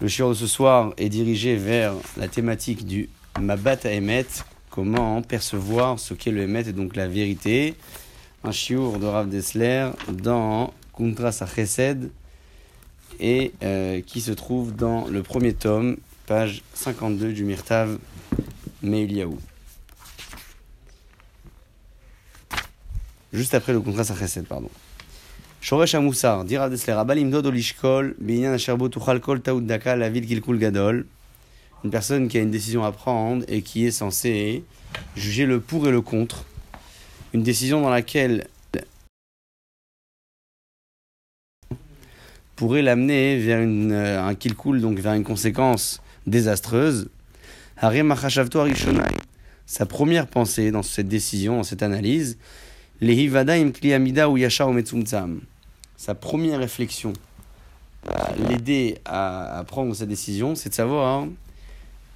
[0.00, 3.08] Le shiur de ce soir est dirigé vers la thématique du
[3.40, 4.26] Mabat Emet,
[4.70, 7.74] comment percevoir ce qu'est le Emet et donc la vérité.
[8.42, 12.10] Un shiur de Rav Dessler dans Kuntras Chesed
[13.20, 15.96] et euh, qui se trouve dans le premier tome,
[16.26, 17.98] page 52 du Mirtav
[18.82, 19.38] Meiliaou.
[23.32, 24.70] Juste après le contrat Chesed, pardon.
[25.60, 30.26] Shoresh Amoussar, dira Desler, Abalim Dodo Lishkol, Binyan Asherbo Tuchal Kol Taoud Daka, la ville
[30.26, 31.04] Kilkul Gadol.
[31.84, 34.64] Une personne qui a une décision à prendre et qui est censée
[35.16, 36.44] juger le pour et le contre.
[37.32, 38.46] Une décision dans laquelle
[42.58, 47.08] pourrait l'amener vers euh, un kilkul, donc vers une conséquence désastreuse.
[49.66, 52.36] Sa première pensée dans cette décision, dans cette analyse,
[53.00, 55.40] Lehivadaim Kliamida ou Yashar Metzumtzam.
[55.96, 57.12] Sa première réflexion
[58.48, 61.30] l'aider à, à, prendre sa décision, c'est de savoir hein,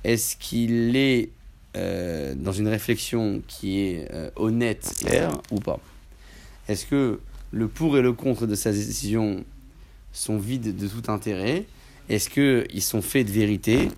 [0.05, 1.31] est-ce qu'il est
[1.77, 5.79] euh, dans une réflexion qui est euh, honnête, claire ou pas?
[6.69, 9.45] Est-ce que le pour et le contre de sa décision
[10.13, 11.65] sont vides de tout intérêt?
[12.09, 13.89] Est-ce qu'ils sont faits de vérité?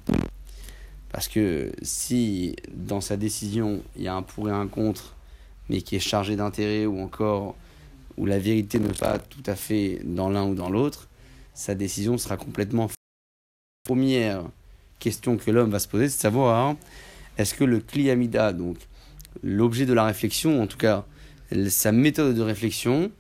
[1.11, 5.15] Parce que si dans sa décision il y a un pour et un contre,
[5.69, 7.57] mais qui est chargé d'intérêt ou encore
[8.17, 11.09] où la vérité n'est pas tout à fait dans l'un ou dans l'autre,
[11.53, 12.89] sa décision sera complètement
[13.85, 14.43] première
[14.99, 16.77] question que l'homme va se poser, c'est de savoir
[17.37, 18.77] est-ce que le kliamida, donc
[19.43, 21.05] l'objet de la réflexion, en tout cas
[21.69, 23.11] sa méthode de réflexion,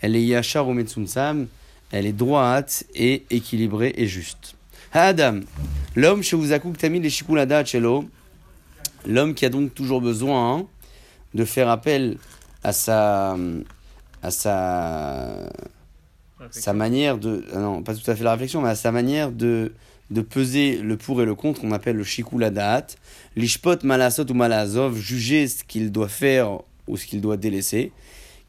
[0.00, 1.46] elle est yachar ou metsumsam,
[1.90, 4.54] elle est droite et équilibrée et juste.
[4.92, 5.40] Adam,
[5.96, 8.04] l'homme chez vous tamid les shikulada chelo,
[9.06, 10.66] l'homme qui a donc toujours besoin
[11.34, 12.18] de faire appel
[12.62, 13.36] à sa
[14.22, 15.50] à sa
[16.50, 19.72] sa manière de non pas tout à fait la réflexion mais à sa manière de
[20.10, 22.86] de peser le pour et le contre qu'on appelle le shikuladat
[23.36, 27.92] l'ishpot malasot ou malazov juger ce qu'il doit faire ou ce qu'il doit délaisser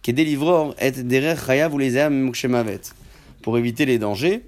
[0.03, 2.31] qui délivreur et derer chayav ou les âmes
[3.41, 4.43] pour éviter les dangers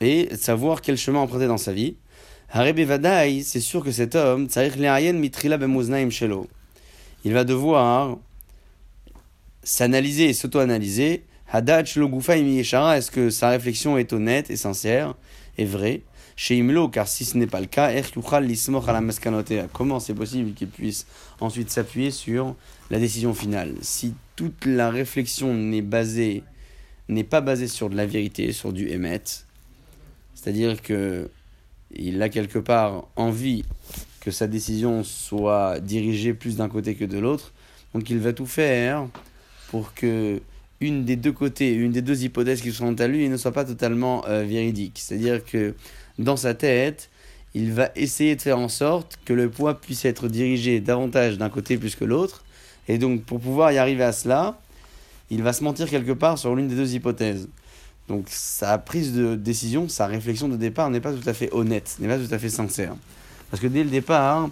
[0.00, 1.96] et savoir quel chemin emprunter dans sa vie.
[2.52, 4.48] C'est sûr que cet homme
[7.26, 8.18] il va devoir
[9.64, 11.24] s'analyser et s'auto-analyser.
[11.50, 15.16] Hadach lo est-ce que sa réflexion est honnête et sincère
[15.58, 16.02] et vraie?
[16.36, 17.90] Chez Imlo, car si ce n'est pas le cas,
[19.72, 21.04] comment c'est possible qu'il puisse
[21.40, 22.54] ensuite s'appuyer sur
[22.90, 23.74] la décision finale?
[23.80, 26.44] Si toute la réflexion n'est basée,
[27.08, 29.22] n'est pas basée sur de la vérité, sur du émet,
[30.36, 31.28] c'est-à-dire que
[31.92, 33.64] il a quelque part envie
[34.26, 37.52] que sa décision soit dirigée plus d'un côté que de l'autre.
[37.94, 39.06] Donc il va tout faire
[39.68, 40.40] pour que
[40.80, 43.64] une des deux côtés, une des deux hypothèses qui sont à lui ne soit pas
[43.64, 44.98] totalement euh, véridique.
[44.98, 45.76] C'est-à-dire que
[46.18, 47.08] dans sa tête,
[47.54, 51.48] il va essayer de faire en sorte que le poids puisse être dirigé davantage d'un
[51.48, 52.44] côté plus que l'autre.
[52.88, 54.58] Et donc pour pouvoir y arriver à cela,
[55.30, 57.48] il va se mentir quelque part sur l'une des deux hypothèses.
[58.08, 61.96] Donc sa prise de décision, sa réflexion de départ n'est pas tout à fait honnête,
[62.00, 62.96] n'est pas tout à fait sincère.
[63.50, 64.48] Parce que dès le départ,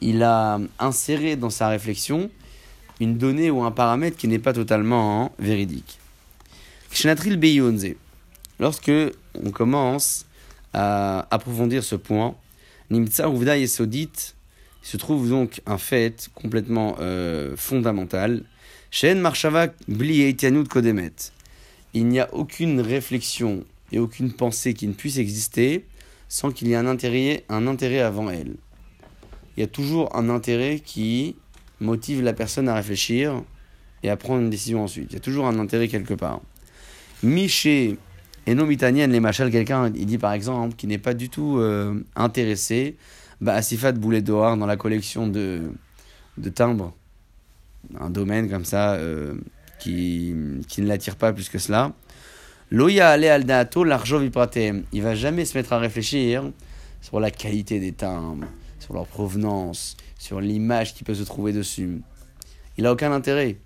[0.00, 2.30] il a inséré dans sa réflexion
[3.00, 5.98] une donnée ou un paramètre qui n'est pas totalement véridique.
[8.58, 8.92] Lorsque
[9.34, 10.24] on commence
[10.72, 12.34] à approfondir ce point,
[12.90, 14.34] Nimtsa Uvda Yesodit,
[14.82, 18.44] se trouve donc un fait complètement euh, fondamental.
[18.90, 19.28] Shen
[19.88, 20.36] Bli
[20.68, 21.12] Kodemet.
[21.92, 25.84] Il n'y a aucune réflexion et aucune pensée qui ne puisse exister
[26.28, 28.56] sans qu'il y ait un intérêt, un intérêt avant elle.
[29.56, 31.36] Il y a toujours un intérêt qui
[31.80, 33.42] motive la personne à réfléchir
[34.02, 35.08] et à prendre une décision ensuite.
[35.10, 36.40] Il y a toujours un intérêt quelque part.
[37.22, 37.96] Miché
[38.46, 41.58] et non mitanienne, les machals, quelqu'un, il dit par exemple, qui n'est pas du tout
[41.58, 42.96] euh, intéressé
[43.40, 45.62] bah, à Sifat Boulet d'Oar dans la collection de,
[46.38, 46.94] de timbres,
[47.98, 49.34] un domaine comme ça euh,
[49.80, 50.34] qui,
[50.68, 51.92] qui ne l'attire pas plus que cela.
[52.70, 54.84] Loya ale al daato l'argent vipratem.
[54.92, 56.50] Il va jamais se mettre à réfléchir
[57.00, 58.48] sur la qualité des timbres,
[58.80, 62.00] sur leur provenance, sur l'image qui peut se trouver dessus.
[62.76, 63.58] Il n'a aucun intérêt.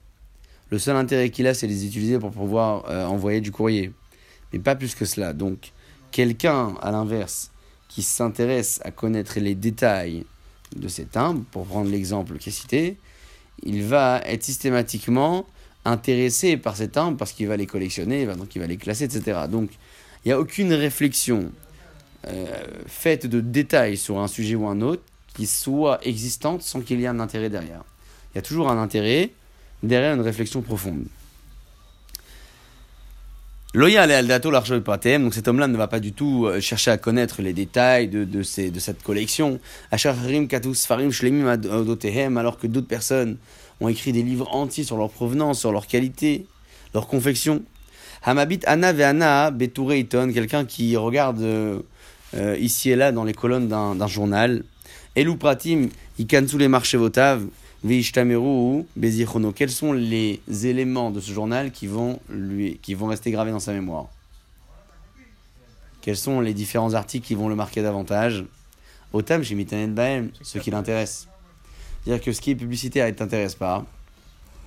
[0.69, 3.91] Le seul intérêt qu'il a, c'est les utiliser pour pouvoir euh, envoyer du courrier.
[4.53, 5.33] Mais pas plus que cela.
[5.33, 5.73] Donc,
[6.11, 7.51] quelqu'un, à l'inverse,
[7.89, 10.27] qui s'intéresse à connaître les détails
[10.77, 12.99] de ces timbres, pour prendre l'exemple qui est cité,
[13.63, 15.47] il va être systématiquement
[15.85, 19.41] intéressé par ces timbres parce qu'il va les collectionner, donc il va les classer, etc.
[19.51, 19.71] Donc
[20.25, 21.51] il n'y a aucune réflexion
[22.29, 22.47] euh,
[22.87, 25.03] faite de détails sur un sujet ou un autre
[25.35, 27.83] qui soit existante sans qu'il y ait un intérêt derrière.
[28.33, 29.31] Il y a toujours un intérêt
[29.83, 31.07] derrière une réflexion profonde.
[33.73, 37.41] Loya al dato donc cet homme-là ne va pas du tout euh, chercher à connaître
[37.41, 39.61] les détails de, de, cette collection.
[39.93, 40.19] alors
[42.59, 43.37] que d'autres personnes
[43.81, 46.47] ont écrit des livres entiers sur leur provenance, sur leur qualité,
[46.95, 47.63] leur confection.
[48.23, 51.81] Hamabit Anna Ve'ana Betureiton, quelqu'un qui regarde euh,
[52.35, 54.63] euh, ici et là dans les colonnes d'un journal.
[55.17, 55.89] Elou Pratim,
[56.19, 57.47] Ikansu les marchés votaves,
[57.83, 59.53] Veishtameru Bezichono.
[59.53, 63.61] Quels sont les éléments de ce journal qui vont, lui, qui vont rester gravés dans
[63.61, 64.09] sa mémoire?
[66.03, 68.45] Quels sont les différents articles qui vont le marquer davantage?
[69.13, 71.27] Otam chez Mitanet Baem, ce qui l'intéresse.
[72.05, 73.85] C'est-à-dire que ce qui est publicitaire ne t'intéresse pas.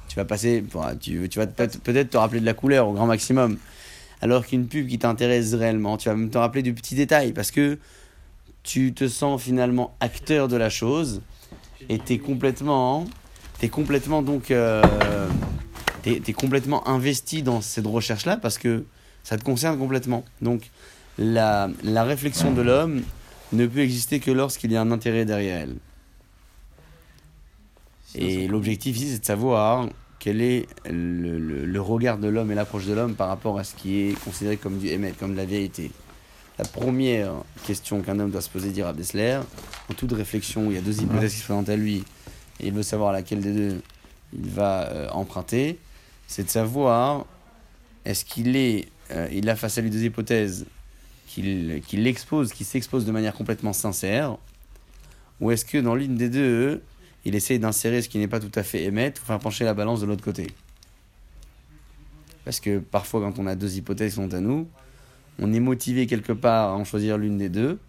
[0.07, 0.63] Tu vas passer,
[0.99, 3.57] tu, tu vas peut-être te rappeler de la couleur au grand maximum.
[4.21, 7.51] Alors qu'une pub qui t'intéresse réellement, tu vas même te rappeler du petit détail parce
[7.51, 7.77] que
[8.61, 11.21] tu te sens finalement acteur de la chose
[11.89, 13.05] et tu es complètement,
[13.61, 14.81] es complètement donc, euh,
[16.05, 18.85] es, complètement investi dans cette recherche-là parce que
[19.23, 20.23] ça te concerne complètement.
[20.41, 20.69] Donc
[21.17, 23.01] la réflexion de l'homme
[23.51, 25.75] ne peut exister que lorsqu'il y a un intérêt derrière elle.
[28.15, 29.89] Et l'objectif ici, c'est de savoir
[30.19, 33.75] quel est le, le, regard de l'homme et l'approche de l'homme par rapport à ce
[33.75, 35.91] qui est considéré comme du émet, comme de la vérité.
[36.57, 37.33] La première
[37.65, 39.39] question qu'un homme doit se poser, dire à Dessler,
[39.89, 42.03] en toute réflexion, il y a deux hypothèses qui se présentent à lui,
[42.59, 43.81] et il veut savoir laquelle des deux
[44.33, 45.79] il va euh, emprunter,
[46.27, 47.25] c'est de savoir
[48.05, 50.65] est-ce qu'il est, euh, il a face à lui deux hypothèses
[51.27, 54.37] qu'il qu expose, qui s'expose de manière complètement sincère,
[55.41, 56.81] ou est-ce que dans l'une des deux,
[57.25, 59.73] il essaye d'insérer ce qui n'est pas tout à fait émettre ou faire pencher la
[59.73, 60.47] balance de l'autre côté.
[62.45, 64.67] Parce que parfois, quand on a deux hypothèses qui sont à nous,
[65.39, 67.79] on est motivé quelque part à en choisir l'une des deux.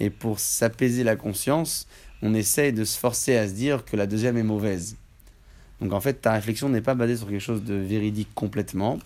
[0.00, 1.86] Et pour s'apaiser la conscience,
[2.22, 4.96] on essaye de se forcer à se dire que la deuxième est mauvaise.
[5.80, 8.98] Donc en fait, ta réflexion n'est pas basée sur quelque chose de véridique complètement.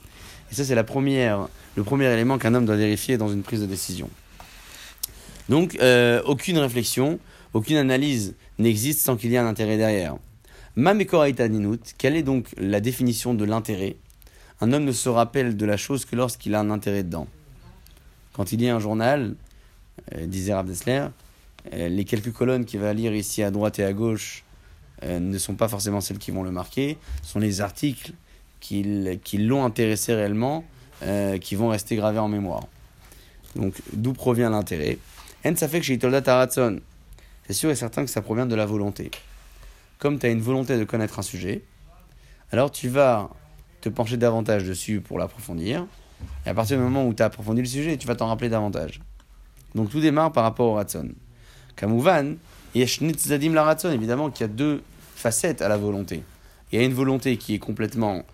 [0.51, 3.61] Et ça, c'est la première, le premier élément qu'un homme doit vérifier dans une prise
[3.61, 4.09] de décision.
[5.49, 7.19] Donc, euh, aucune réflexion,
[7.53, 10.17] aucune analyse n'existe sans qu'il y ait un intérêt derrière.
[10.77, 13.97] Mamekoraita Ninut, quelle est donc la définition de l'intérêt?
[14.61, 17.29] Un homme ne se rappelle de la chose que lorsqu'il a un intérêt dedans.
[18.33, 19.35] Quand il lit un journal,
[20.15, 21.07] euh, disait Rav Dessler,
[21.73, 24.45] euh, les quelques colonnes qu'il va lire ici à droite et à gauche
[25.03, 28.13] euh, ne sont pas forcément celles qui vont le marquer, ce sont les articles
[28.61, 28.83] qui,
[29.39, 30.65] l'ont intéressé réellement
[31.41, 32.67] qui vont rester gravés en mémoire.
[33.55, 34.99] Donc, d'où provient l'intérêt?
[35.45, 35.99] En ça fait que chez
[37.49, 39.11] c'est sûr et certain que ça provient de la volonté.
[39.99, 41.63] Comme tu as une volonté de connaître un sujet,
[42.53, 43.31] alors tu vas
[43.81, 45.87] te pencher davantage dessus pour l'approfondir,
[46.45, 48.51] et à partir du moment où tu as approfondi le sujet, tu vas t'en rappeler
[48.51, 49.01] davantage.
[49.75, 51.09] Donc tout démarre par rapport au ratson.
[51.75, 52.35] Kamouvan,
[52.77, 54.83] zadim la ratson, évidemment qu'il y a deux
[55.15, 56.23] facettes à la volonté.
[56.71, 58.25] Il y a une volonté qui est complètement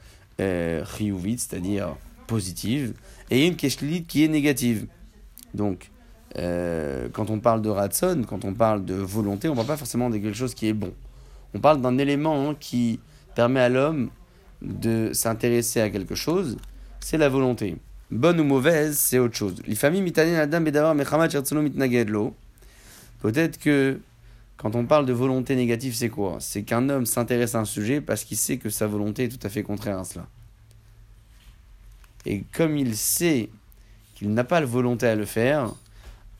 [0.40, 1.94] euh, c'est-à-dire
[2.26, 2.94] positive,
[3.30, 4.88] et une qui est négative.
[5.54, 5.90] Donc,
[6.38, 9.76] euh, quand on parle de ratson, quand on parle de volonté, on ne parle pas
[9.76, 10.92] forcément de quelque chose qui est bon.
[11.54, 13.00] On parle d'un élément hein, qui
[13.34, 14.10] permet à l'homme
[14.62, 16.56] de s'intéresser à quelque chose
[17.04, 17.76] c'est la volonté.
[18.10, 19.56] Bonne ou mauvaise, c'est autre chose.
[23.20, 24.00] Peut-être que
[24.56, 26.38] quand on parle de volonté négative, c'est quoi?
[26.40, 29.46] C'est qu'un homme s'intéresse à un sujet parce qu'il sait que sa volonté est tout
[29.46, 30.26] à fait contraire à cela.
[32.24, 33.50] Et comme il sait
[34.14, 35.74] qu'il n'a pas la volonté à le faire,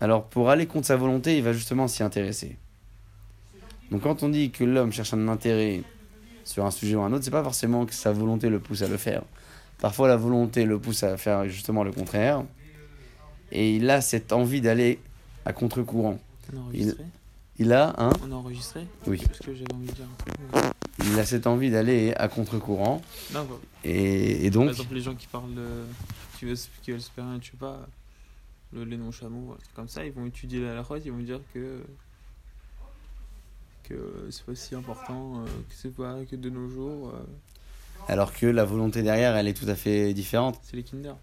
[0.05, 2.59] alors pour aller contre sa volonté, il va justement s'y intéresser.
[3.91, 5.83] Donc quand on dit que l'homme cherche un intérêt
[6.45, 8.89] sur un sujet ou un autre, c'est pas forcément que sa volonté le pousse à
[8.89, 9.23] le faire.
[9.79, 12.45] Parfois, la volonté le pousse à faire justement le contraire.
[13.51, 14.99] Et il a cette envie d'aller
[15.47, 16.19] à contre-courant.
[17.57, 18.11] Il, a un.
[18.27, 19.23] On a enregistré Oui.
[19.27, 20.07] Parce que j'avais envie de dire.
[21.07, 23.01] Il a cette envie d'aller à contre-courant.
[23.33, 23.47] Non,
[23.85, 24.65] et, et, donc.
[24.65, 25.67] Par exemple, les gens qui parlent de.
[26.39, 27.87] qui veulent, qui veulent se faire un, je sais pas,
[28.75, 31.83] le, les noms-chameaux, comme ça, ils vont étudier la route, ils vont dire que.
[33.85, 37.11] que c'est pas si important, euh, que c'est pas que de nos jours.
[37.11, 37.23] Euh,
[38.09, 40.59] alors que la volonté derrière, elle est tout à fait différente.
[40.63, 41.15] C'est les Kinder.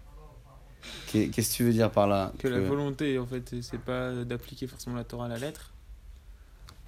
[1.12, 2.32] Qu'est-ce que tu veux dire par là?
[2.38, 5.72] Que la volonté, en fait, c'est pas d'appliquer forcément la Torah à la lettre.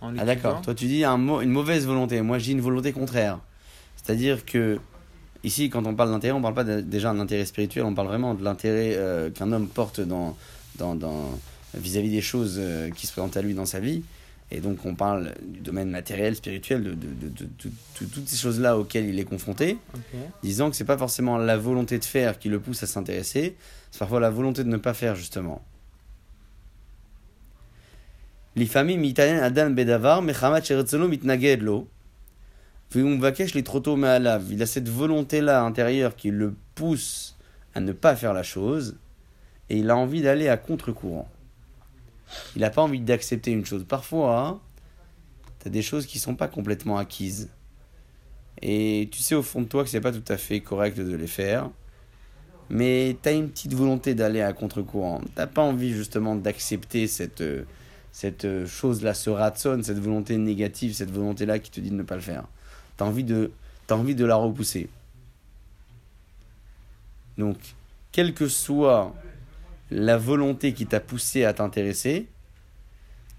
[0.02, 3.38] ah d'accord, toi tu dis un une mauvaise volonté, moi dis une volonté contraire.
[3.97, 4.80] C'est-à-dire que
[5.44, 8.09] ici, quand on parle d'intérêt, on ne parle pas déjà d'un intérêt spirituel, on parle
[8.09, 10.37] vraiment de l'intérêt euh, qu'un homme porte dans,
[10.76, 11.31] dans, dans,
[11.75, 14.02] vis-à-vis des choses euh, qui se présentent à lui dans sa vie.
[14.50, 18.78] Et donc on parle du domaine matériel, spirituel, de, de, de, de toutes ces choses-là
[18.78, 19.78] auxquelles il est confronté,
[20.43, 23.57] disant que c'est pas forcément la volonté de faire qui le pousse à s'intéresser,
[23.90, 25.62] c'est parfois la volonté de ne pas faire justement.
[34.50, 37.37] Il a cette volonté-là intérieure qui le pousse
[37.75, 38.97] à ne pas faire la chose
[39.71, 41.28] et il a envie d'aller à contre-courant.
[42.56, 43.85] Il n'a pas envie d'accepter une chose.
[43.85, 44.61] Parfois,
[45.61, 47.50] tu as des choses qui ne sont pas complètement acquises.
[48.62, 51.14] Et tu sais au fond de toi que c'est pas tout à fait correct de
[51.14, 51.71] les faire.
[52.71, 55.21] Mais tu as une petite volonté d'aller à contre-courant.
[55.37, 57.44] Tu pas envie justement d'accepter cette,
[58.12, 62.14] cette chose-là, ce ratson, cette volonté négative, cette volonté-là qui te dit de ne pas
[62.14, 62.44] le faire.
[62.97, 63.52] Tu as, envie de,
[63.88, 64.88] as envie de la repousser.
[67.37, 67.56] Donc,
[68.12, 69.12] quelle que soit
[69.94, 72.26] la volonté qui t'a poussé à t'intéresser,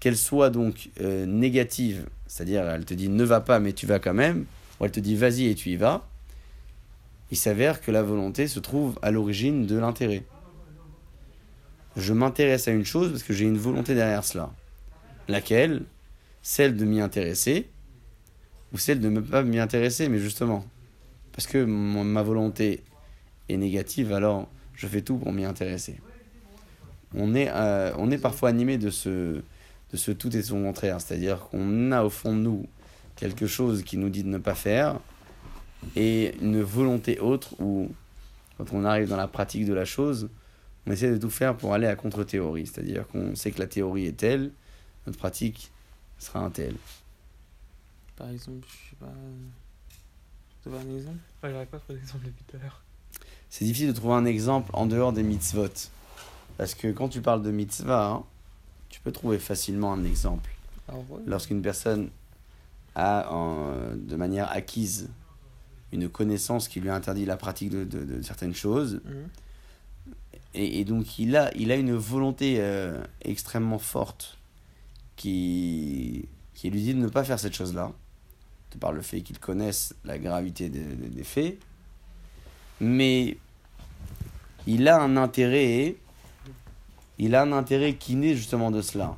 [0.00, 3.98] qu'elle soit donc euh, négative, c'est-à-dire elle te dit ne va pas mais tu vas
[3.98, 4.46] quand même,
[4.80, 6.08] ou elle te dit vas-y et tu y vas,
[7.30, 10.24] il s'avère que la volonté se trouve à l'origine de l'intérêt.
[11.94, 14.50] Je m'intéresse à une chose parce que j'ai une volonté derrière cela.
[15.28, 15.82] Laquelle?
[16.42, 17.68] Celle de m'y intéresser
[18.72, 20.64] ou celle de ne pas m'y intéresser, mais justement,
[21.32, 22.82] parce que ma volonté
[23.48, 25.96] est négative, alors je fais tout pour m'y intéresser.
[27.14, 29.08] On est, euh, on est parfois animé de ce,
[29.90, 32.66] de ce tout et son contraire, c'est-à-dire qu'on a au fond de nous
[33.14, 35.00] quelque chose qui nous dit de ne pas faire
[35.94, 37.90] et une volonté autre où,
[38.58, 40.28] quand on arrive dans la pratique de la chose,
[40.86, 44.06] on essaie de tout faire pour aller à contre-théorie, c'est-à-dire qu'on sait que la théorie
[44.06, 44.50] est telle,
[45.06, 45.70] notre pratique
[46.18, 46.74] sera un tel.
[48.16, 49.12] Par exemple, je sais pas.
[50.62, 51.18] Tu veux un exemple?
[51.42, 52.82] Ouais, j'aurais pas trouvé d'exemple depuis tout à l'heure.
[53.50, 55.68] C'est difficile de trouver un exemple en dehors des mitzvot.
[56.58, 58.24] Parce que quand tu parles de mitzvah, hein,
[58.88, 60.50] tu peux trouver facilement un exemple.
[60.88, 60.94] Ah
[61.26, 62.10] Lorsqu'une personne
[62.94, 65.10] a, en- de manière acquise,
[65.92, 69.28] une connaissance qui lui interdit la pratique de, de- de certaines choses, Mhm.
[70.54, 74.38] et, et donc il a, il a une volonté euh, extrêmement forte
[75.16, 77.92] qui, qui lui dit de ne pas faire cette chose-là,
[78.72, 81.58] de par le fait qu'il connaisse la gravité des faits,
[82.80, 83.36] mais
[84.66, 85.96] il a un intérêt,
[87.18, 89.16] il a un intérêt qui naît justement de cela.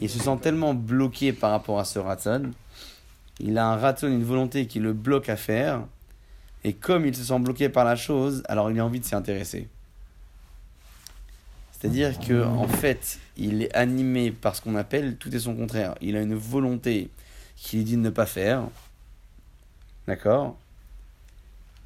[0.00, 2.50] Il se sent tellement bloqué par rapport à ce ratson,
[3.40, 5.82] il a un ratson, une volonté qui le bloque à faire,
[6.64, 9.14] et comme il se sent bloqué par la chose, alors il a envie de s'y
[9.14, 9.68] intéresser.
[11.72, 15.94] C'est-à-dire que en fait, il est animé par ce qu'on appelle tout est son contraire.
[16.00, 17.10] Il a une volonté
[17.54, 18.64] qui lui dit de ne pas faire.
[20.06, 20.56] D'accord?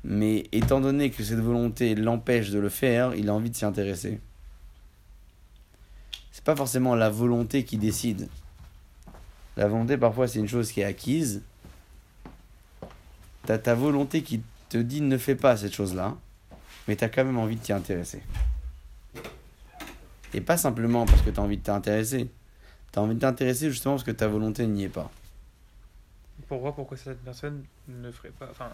[0.04, 3.64] Mais étant donné que cette volonté l'empêche de le faire, il a envie de s'y
[3.64, 4.20] intéresser.
[6.40, 8.30] C'est pas forcément la volonté qui décide.
[9.58, 11.42] La volonté, parfois, c'est une chose qui est acquise.
[13.44, 16.16] T'as ta volonté qui te dit ne fais pas cette chose-là,
[16.88, 18.22] mais t'as quand même envie de t'y intéresser.
[20.32, 22.30] Et pas simplement parce que t'as envie de t'intéresser.
[22.90, 25.10] T'as envie de t'intéresser justement parce que ta volonté n'y est pas.
[26.48, 28.48] Pour voir pourquoi cette personne ne ferait pas.
[28.50, 28.70] Enfin,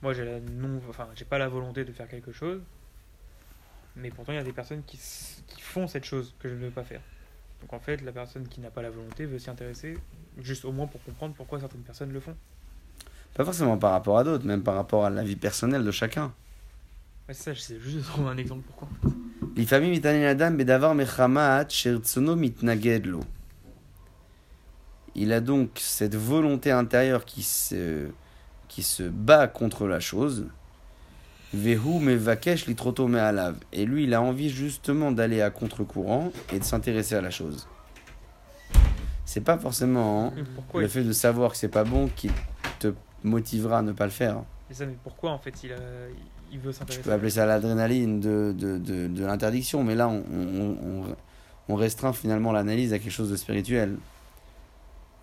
[0.00, 2.62] moi j'ai la non, enfin j'ai pas la volonté de faire quelque chose,
[3.95, 6.55] mais pourtant il y a des personnes qui, s- qui font cette chose que je
[6.55, 7.01] ne veux pas faire.
[7.61, 9.97] Donc en fait, la personne qui n'a pas la volonté veut s'y intéresser,
[10.41, 12.35] juste au moins pour comprendre pourquoi certaines personnes le font.
[13.33, 16.33] Pas forcément par rapport à d'autres, même par rapport à la vie personnelle de chacun.
[17.27, 18.87] Ouais, c'est ça, j'essaie juste de trouver un exemple pourquoi.
[19.57, 23.19] לפעמים מתעניין אדם בדבר מחמת שרצונו מתנגד לו.
[25.15, 28.09] Il a donc cette volonté intérieure qui se,
[28.67, 30.47] qui se bat contre la chose.
[31.52, 33.56] Vehu mevakesh litroto me'alav.
[33.72, 37.66] Et lui, il a envie justement d'aller à contre-courant et de s'intéresser à la chose.
[39.24, 42.30] C'est pas forcément pourquoi le fait de savoir que c'est pas bon qui
[42.78, 42.92] te
[43.22, 44.42] motivera à ne pas le faire.
[44.68, 45.76] mais ça, mais pourquoi en fait il, a...
[46.52, 50.08] il veut Tu s'intéresser peux appeler ça l'adrénaline de, de, de, de l'interdiction, mais là,
[50.08, 51.16] on, on, on-
[51.68, 53.96] on restreint finalement l'analyse à quelque chose de spirituel.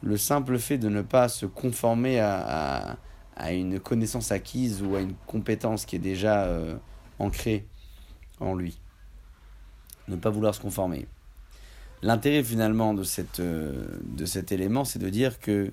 [0.01, 2.37] Le simple fait de ne pas se conformer à,
[2.91, 2.95] à,
[3.37, 6.75] à une connaissance acquise ou à une compétence qui est déjà euh,
[7.19, 7.65] ancrée
[8.39, 8.79] en lui.
[10.07, 11.07] Ne pas vouloir se conformer.
[12.01, 15.71] L'intérêt finalement de, cette, euh, de cet élément, c'est de dire que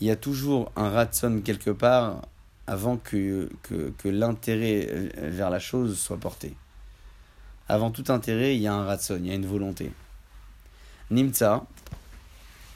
[0.00, 2.22] il y a toujours un ratson quelque part
[2.66, 6.54] avant que, que, l'intérêt euh, vers la chose soit porté.
[7.68, 9.90] Avant tout intérêt, il y a un ratson, il y a une volonté.
[11.10, 11.64] Nimtza,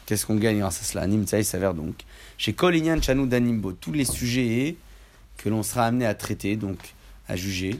[0.06, 1.06] qu'est-ce qu'on gagne grâce à cela?
[1.06, 2.04] Nimtza, il s'avère donc,
[2.40, 4.76] chez Kolinyan Chanu Danimbo, tous les sujets
[5.36, 6.78] que l'on sera amené à traiter, donc
[7.28, 7.78] à juger,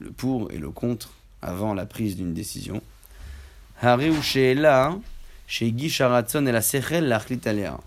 [0.00, 2.82] le pour et le contre, avant la prise d'une décision.
[3.80, 4.98] Ou chez là,
[5.46, 7.78] chez Guy Sharatson et la Sechel, la Achlitaléa.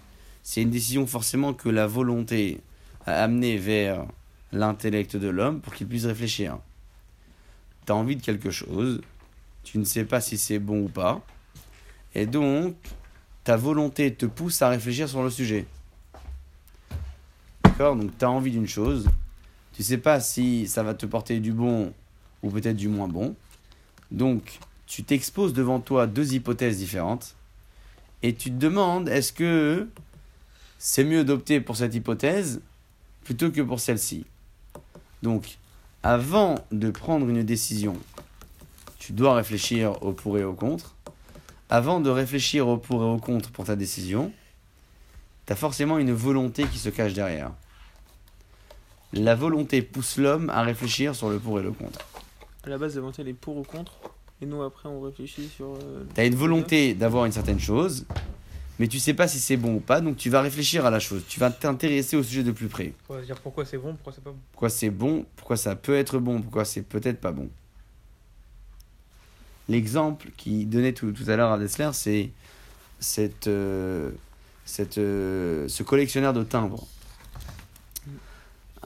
[0.42, 2.62] C'est une décision forcément que la volonté
[3.06, 4.06] a amené vers
[4.54, 6.60] l'intellect de l'homme pour qu'il puisse réfléchir.
[7.86, 9.02] Tu as envie de quelque chose,
[9.66, 11.22] tu ne sais pas si c'est bon ou pas,
[12.14, 12.74] et donc
[13.44, 15.66] ta volonté te pousse à réfléchir sur le sujet.
[17.78, 19.10] Donc tu as envie d'une chose,
[19.74, 21.92] Tu sais pas si ça va te porter du bon
[22.42, 23.36] ou peut-être du moins bon.
[24.12, 27.36] Donc, tu t'exposes devant toi deux hypothèses différentes
[28.24, 29.90] et tu te demandes est-ce que
[30.80, 32.62] c'est mieux d'opter pour cette hypothèse
[33.26, 34.26] plutôt que pour celle-ci?
[35.22, 35.58] Donc,
[36.02, 37.98] avant de prendre une décision,
[39.00, 40.96] tu dois réfléchir au pour et au contre.
[41.70, 44.32] Avant de réfléchir au pour et au contre pour ta décision,
[45.46, 47.52] tu as forcément une volonté qui se cache derrière.
[49.14, 52.00] La volonté pousse l'homme à réfléchir sur le pour et le contre.
[52.64, 53.94] À la base, la volonté, elle est pour ou contre.
[54.42, 55.68] Et nous, après, on réfléchit sur.
[55.68, 58.06] euh, Tu as une volonté d'avoir une certaine chose,
[58.80, 61.00] mais tu sais pas si c'est bon ou pas, donc tu vas réfléchir à la
[61.00, 61.24] chose.
[61.30, 62.92] Tu vas t'intéresser au sujet de plus près.
[63.08, 64.38] On va se dire pourquoi c'est bon, pourquoi c'est pas bon.
[64.52, 67.48] Pourquoi c'est bon, pourquoi ça peut être bon, pourquoi c'est peut-être pas bon.
[69.70, 72.30] L'exemple qui donnait tout, tout à l'heure à Dessler, c'est
[73.00, 74.12] cette, euh,
[74.66, 76.86] cette, euh, ce collectionneur de timbres.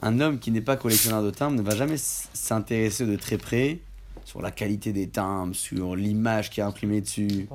[0.02, 3.80] Un homme qui n'est pas collectionneur de timbres ne va jamais s'intéresser de très près
[4.24, 7.48] sur la qualité des timbres, sur l'image qui est imprimée dessus.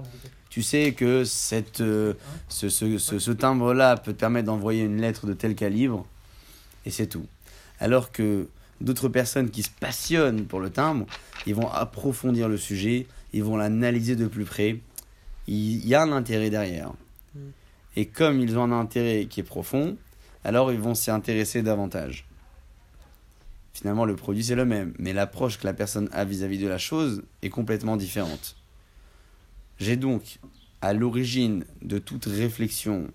[0.50, 2.14] Tu sais que cette, euh,
[2.50, 6.06] ce, ce, ce, ce timbre-là peut te permettre d'envoyer une lettre de tel calibre,
[6.86, 7.26] et c'est tout.
[7.80, 8.48] Alors que
[8.80, 11.06] d'autres personnes qui se passionnent pour le timbre,
[11.46, 14.80] ils vont approfondir le sujet, ils vont l'analyser de plus près.
[15.48, 16.92] Il il y a un intérêt derrière.
[17.34, 17.40] Mm.
[17.98, 19.98] Et comme ils ont un intérêt qui est profond,
[20.44, 22.26] alors ils vont s'y intéresser davantage.
[23.76, 26.78] Finalement, le produit c'est le même, mais l'approche que la personne a vis-à-vis de la
[26.78, 28.56] chose est complètement différente.
[29.80, 30.40] J'ai donc,
[30.82, 33.12] à l'origine de toute réflexion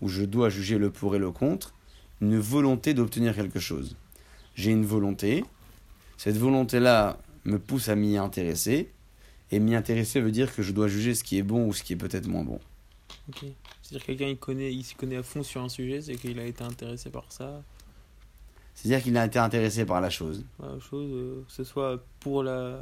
[0.00, 1.74] où je dois juger le pour et le contre,
[2.20, 3.96] une volonté d'obtenir quelque chose.
[4.54, 5.44] J'ai une volonté,
[6.16, 8.92] cette volonté-là me pousse à m'y intéresser,
[9.50, 11.82] et m'y intéresser veut dire que je dois juger ce qui est bon ou ce
[11.82, 12.60] qui est peut-être moins bon.
[13.30, 13.46] Ok.
[13.82, 16.38] C'est-à-dire que quelqu'un il connaît, il s'y connaît à fond sur un sujet, c'est qu'il
[16.38, 17.64] a été intéressé par ça.
[18.80, 20.44] C'est-à-dire qu'il a été intéressé par la chose.
[20.56, 22.78] Par la chose, euh, que ce soit pour la,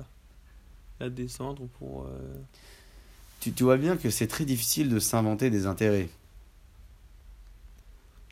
[1.00, 2.05] la descendre ou pour.
[2.05, 2.35] euh,
[3.41, 6.11] Tu, tu vois bien que c'est très difficile de s'inventer des intérêts.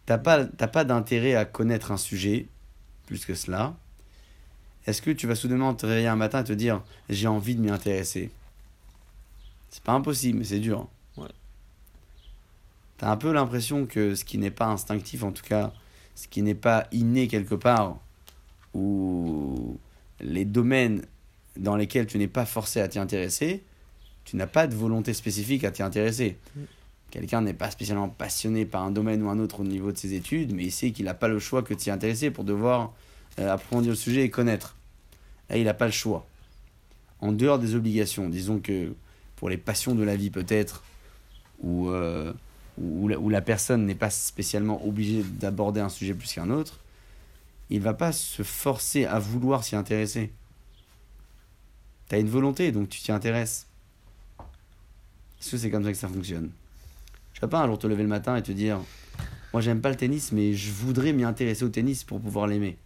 [0.04, 2.48] T'as pas, pas d'intérêt à connaître un sujet,
[3.06, 3.74] plus que cela.
[4.86, 7.62] Est-ce que tu vas soudainement te réveiller un matin et te dire j'ai envie de
[7.62, 8.30] m'y intéresser?
[9.70, 10.86] C'est pas impossible, mais c'est dur.
[11.16, 11.32] Ouais.
[12.98, 15.72] T'as un peu l'impression que ce qui n'est pas instinctif, en tout cas,
[16.14, 17.98] ce qui n'est pas inné quelque part,
[18.74, 19.78] ou
[20.20, 21.02] les domaines
[21.56, 23.62] dans lesquels tu n'es pas forcé à t'y intéresser,
[24.24, 26.36] tu n'as pas de volonté spécifique à t'y intéresser.
[26.56, 26.60] Mm.
[27.10, 30.14] Quelqu'un n'est pas spécialement passionné par un domaine ou un autre au niveau de ses
[30.14, 32.92] études, mais il sait qu'il n'a pas le choix que de t'y intéresser pour devoir
[33.38, 34.76] euh, approfondir le sujet et connaître.
[35.48, 36.26] Là, il n'a pas le choix.
[37.20, 38.94] En dehors des obligations, disons que
[39.36, 40.82] pour les passions de la vie peut-être,
[41.62, 42.32] où, euh,
[42.78, 46.80] où, la, où la personne n'est pas spécialement obligée d'aborder un sujet plus qu'un autre,
[47.70, 50.32] il va pas se forcer à vouloir s'y intéresser.
[52.08, 53.66] Tu as une volonté, donc tu t'y intéresses.
[55.40, 56.50] Est-ce que c'est comme ça que ça fonctionne?
[57.32, 58.78] Je vas pas un jour te lever le matin et te dire
[59.52, 62.76] Moi j'aime pas le tennis, mais je voudrais m'y intéresser au tennis pour pouvoir l'aimer.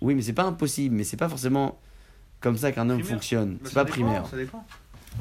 [0.00, 1.78] Oui, mais c'est pas impossible, mais c'est pas forcément
[2.40, 3.16] comme ça qu'un homme Primaire.
[3.16, 3.54] fonctionne.
[3.54, 4.26] Bah, c'est pas dépend, primaire.
[4.26, 4.64] Ça dépend.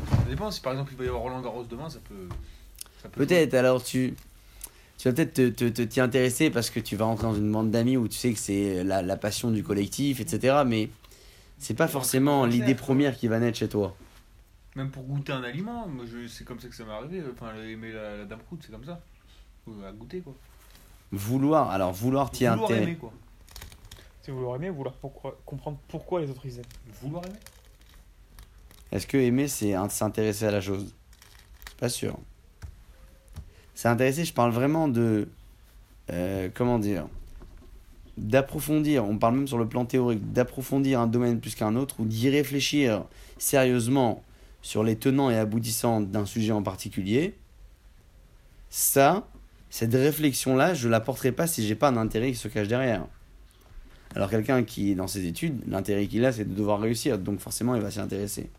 [0.10, 0.52] Ça dépend.
[0.52, 2.28] Si par exemple il va y avoir Roland Garros demain, ça peut.
[3.10, 4.14] Peut-être, alors tu,
[4.98, 7.52] tu vas peut-être te, te- te- t'y intéresser parce que tu vas rentrer dans une
[7.52, 10.64] bande d'amis où tu sais que c'est la, la passion du collectif, etc.
[10.66, 10.90] Mais
[11.58, 12.82] c'est pas forcément l'idée cercle.
[12.82, 13.96] première qui va naître chez toi.
[14.76, 17.22] Même pour goûter un aliment, moi je, c'est comme ça que ça m'est arrivé.
[17.34, 19.02] Enfin, aimer la, la dame croûte, c'est comme ça.
[19.86, 20.34] À goûter quoi.
[21.12, 22.84] Vouloir, alors vouloir t'y Vouloir intéresser.
[22.90, 23.12] aimer quoi.
[24.22, 26.64] C'est vouloir aimer, vouloir pourquoi- comprendre pourquoi les autres ils aiment.
[27.02, 27.36] Vouloir aimer.
[28.92, 30.94] Est-ce que aimer, c'est un- s'intéresser à la chose?
[31.78, 32.18] Pas sûr.
[33.82, 35.28] S'intéresser, je parle vraiment de.
[36.12, 37.08] euh, comment dire
[38.16, 42.06] D'approfondir, on parle même sur le plan théorique, d'approfondir un domaine plus qu'un autre ou
[42.06, 43.06] d'y réfléchir
[43.40, 44.22] sérieusement
[44.62, 47.34] sur les tenants et aboutissants d'un sujet en particulier.
[48.70, 49.28] Ça,
[49.72, 53.08] cette réflexion-là, je la porterai pas si j'ai pas un intérêt qui se cache derrière.
[54.14, 57.40] Alors quelqu'un qui est dans ses études, l'intérêt qu'il a, c'est de devoir réussir, donc
[57.40, 58.52] forcément il va s'y intéresser.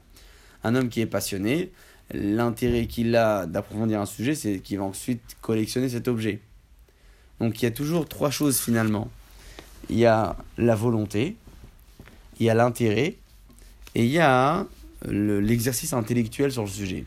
[0.64, 1.70] Un homme qui est passionné,
[2.12, 6.40] l'intérêt qu'il a d'approfondir un sujet, c'est qu'il va ensuite collectionner cet objet.
[7.40, 9.10] Donc il y a toujours trois choses finalement.
[9.90, 11.36] Il y a la volonté,
[12.38, 13.16] il y a l'intérêt,
[13.94, 14.66] et il y a
[15.08, 17.04] le- l'exercice intellectuel sur le sujet.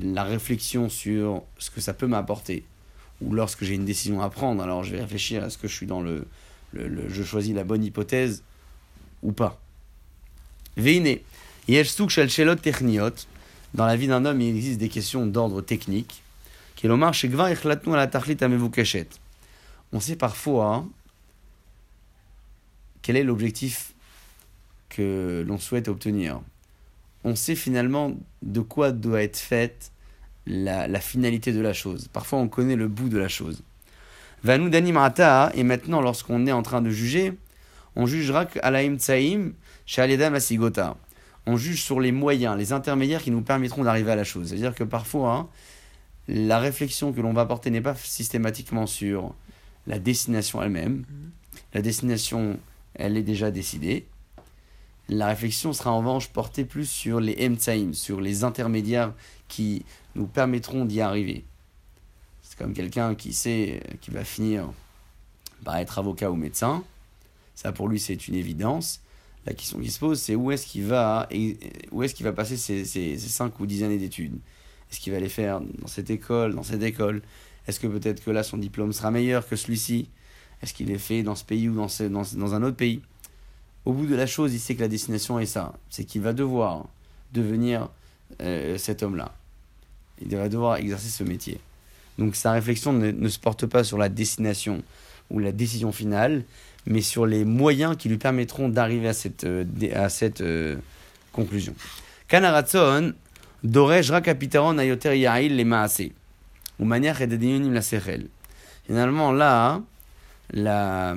[0.00, 2.64] La réflexion sur ce que ça peut m'apporter.
[3.20, 5.74] Ou lorsque j'ai une décision à prendre, alors je vais réfléchir à ce que je
[5.74, 6.26] suis dans le,
[6.72, 8.42] le- je choisis la bonne hypothèse
[9.22, 9.60] ou pas.
[10.76, 11.18] Veine,
[11.68, 13.10] shel techniot.
[13.74, 16.22] Dans la vie d'un homme, il existe des questions d'ordre technique.
[19.92, 20.86] On sait parfois
[23.02, 23.94] quel est l'objectif
[24.88, 26.40] que l'on souhaite obtenir.
[27.24, 29.92] On sait finalement de quoi doit être faite
[30.46, 32.08] la, finalité de la chose.
[32.12, 33.62] Parfois, on connaît le bout de la chose.
[34.42, 37.34] Vanu danimata, et maintenant, lorsqu'on est en train de juger,
[37.94, 39.52] on jugera alaim tsaim
[39.86, 40.96] shaleda masigota.
[41.46, 44.48] On juge sur les moyens, les intermédiaires qui nous permettront d'arriver à la chose.
[44.48, 45.48] C'est-à-dire que parfois, hein,
[46.28, 49.34] la réflexion que l'on va porter n'est pas systématiquement sur
[49.86, 51.04] la destination elle-même.
[51.74, 52.58] La destination,
[52.94, 54.06] elle est déjà décidée.
[55.08, 59.12] La réflexion sera en revanche portée plus sur les emtsaim, sur les intermédiaires
[59.48, 61.44] qui nous permettront d'y arriver.
[62.42, 64.70] C'est comme quelqu'un qui sait qu'il va finir
[65.64, 66.84] par être avocat ou médecin.
[67.54, 69.00] Ça, pour lui, c'est une évidence.
[69.46, 71.28] La question qui se pose, c'est où est-ce qu'il va,
[71.90, 74.38] où est-ce qu'il va passer ses, ses, ses 5 ou 10 années d'études?
[74.90, 77.22] Est-ce qu'il va les faire dans cette école, dans cette école?
[77.66, 80.08] Est-ce que peut-être que là, son diplôme sera meilleur que celui-ci?
[80.62, 83.00] Est-ce qu'il est fait dans ce pays ou dans, dans, dans un autre pays?
[83.84, 85.72] Au bout de la chose, il sait que la destination est ça.
[85.88, 86.86] C'est qu'il va devoir
[87.32, 87.88] devenir
[88.42, 89.32] euh, cet homme-là.
[90.20, 91.60] Il va devoir exercer ce métier.
[92.18, 94.82] Donc sa réflexion ne, se porte pas sur la destination
[95.30, 96.44] ou la décision finale,
[96.86, 99.64] mais sur les moyens qui lui permettront d'arriver à cette, euh,
[99.94, 100.76] à cette euh,
[101.32, 101.74] conclusion.
[102.28, 103.12] Kanaratson,
[103.62, 106.10] Dorej Rakapitaron Ayoter Yail les Maase.
[106.78, 108.28] Ou manière Ededionim la Sechel.
[108.86, 109.82] Finalement, là,
[110.52, 111.16] la,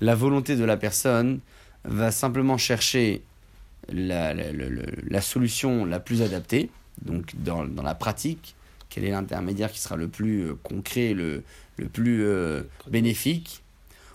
[0.00, 1.40] la volonté de la personne
[1.84, 3.22] va simplement chercher
[3.92, 4.66] la, la, la,
[5.08, 6.70] la solution la plus adaptée,
[7.04, 8.54] donc dans, dans la pratique,
[8.88, 11.42] quel est l'intermédiaire qui sera le plus euh, concret, le,
[11.78, 13.61] le plus euh, bénéfique,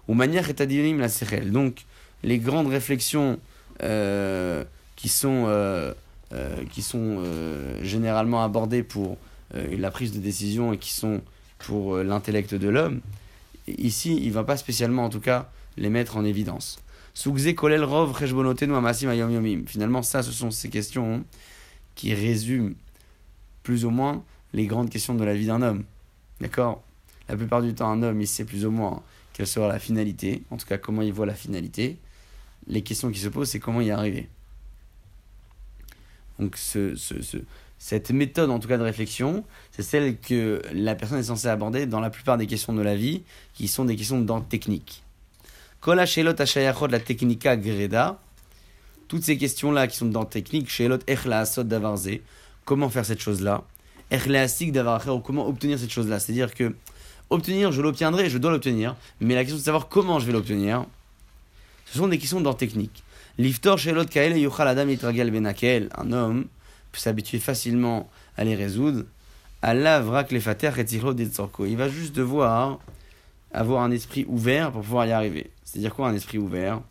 [0.08, 1.52] ou manière etadionim la sechel.
[1.52, 1.86] Donc,
[2.24, 3.40] les grandes réflexions
[3.84, 4.64] euh,
[4.96, 5.94] qui sont, euh,
[6.72, 7.24] qui sont
[7.82, 9.18] généralement abordées pour
[9.54, 11.22] la prise de décision et qui sont
[11.60, 13.02] pour l'intellect de l'homme,
[13.68, 16.80] ici, il ne va pas spécialement, en tout cas, les mettre en évidence.
[19.68, 21.24] Finalement, ça, ce sont ces questions
[21.96, 22.76] qui résument
[23.64, 25.84] plus ou moins les grandes questions de la vie d'un homme.
[26.40, 26.84] D'accord?
[27.28, 29.02] La plupart du temps, un homme, il sait plus ou moins
[29.38, 32.00] quelle sera la finalité, en tout cas comment il voit la finalité.
[32.66, 34.30] Les questions qui se posent, c'est comment y arriver.
[36.40, 37.38] Donc ce, ce, ce,
[37.78, 41.86] cette méthode, en tout cas de réflexion, c'est celle que la personne est censée aborder
[41.86, 43.22] dans la plupart des questions de la vie,
[43.54, 45.04] qui sont des questions d'ordre technique.
[45.82, 46.34] Kola Shelot
[46.90, 48.20] la technica greda,
[49.08, 50.98] toutes ces questions-là qui sont dans technique, Shelot
[51.64, 52.10] Davarze,
[52.66, 53.64] comment faire cette chose-là?
[54.12, 56.20] Ou comment obtenir cette chose-là?
[56.20, 56.74] C'est-à-dire que
[57.30, 60.86] obtenir, je l'obtiendrai, je dois l'obtenir, mais la question de savoir comment je vais l'obtenir,
[61.86, 63.04] ce sont des questions d'ordre technique.
[63.38, 66.46] Liftor shelot kael yuchal adam yitragel benakel, un homme
[66.92, 69.04] peut s'habituer facilement à les résoudre.
[69.64, 69.80] Il
[71.78, 72.80] va juste devoir
[73.52, 75.52] avoir un esprit ouvert pour pouvoir y arriver.
[75.64, 76.82] C'est-à-dire quoi un esprit ouvert?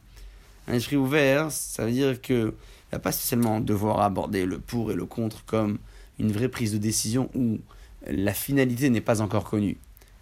[0.68, 2.54] Un esprit ouvert, ça veut dire que
[2.88, 5.78] il va pas spécialement devoir aborder le pour et le contre comme
[6.18, 7.58] une vraie prise de décision où
[8.06, 9.76] la finalité n'est pas encore connue.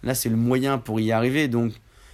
[0.05, 1.47] Là, c'est le moyen pour y arriver.
[1.47, 1.73] Donc,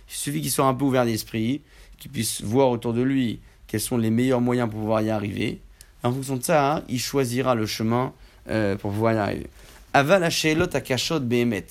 [0.10, 1.62] il suffit qu'il soit un peu ouvert d'esprit,
[2.00, 5.60] qu'il puisse voir autour de lui quels sont les meilleurs moyens pour pouvoir y arriver.
[6.04, 8.14] En fonction de ça, hein, il choisira le chemin
[8.50, 9.48] euh, pour pouvoir y arriver.
[9.94, 10.30] Aval
[11.22, 11.66] behemet.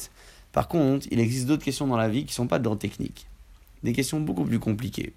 [0.53, 3.27] Par contre, il existe d'autres questions dans la vie qui ne sont pas d'ordre technique.
[3.83, 5.13] Des questions beaucoup plus compliquées.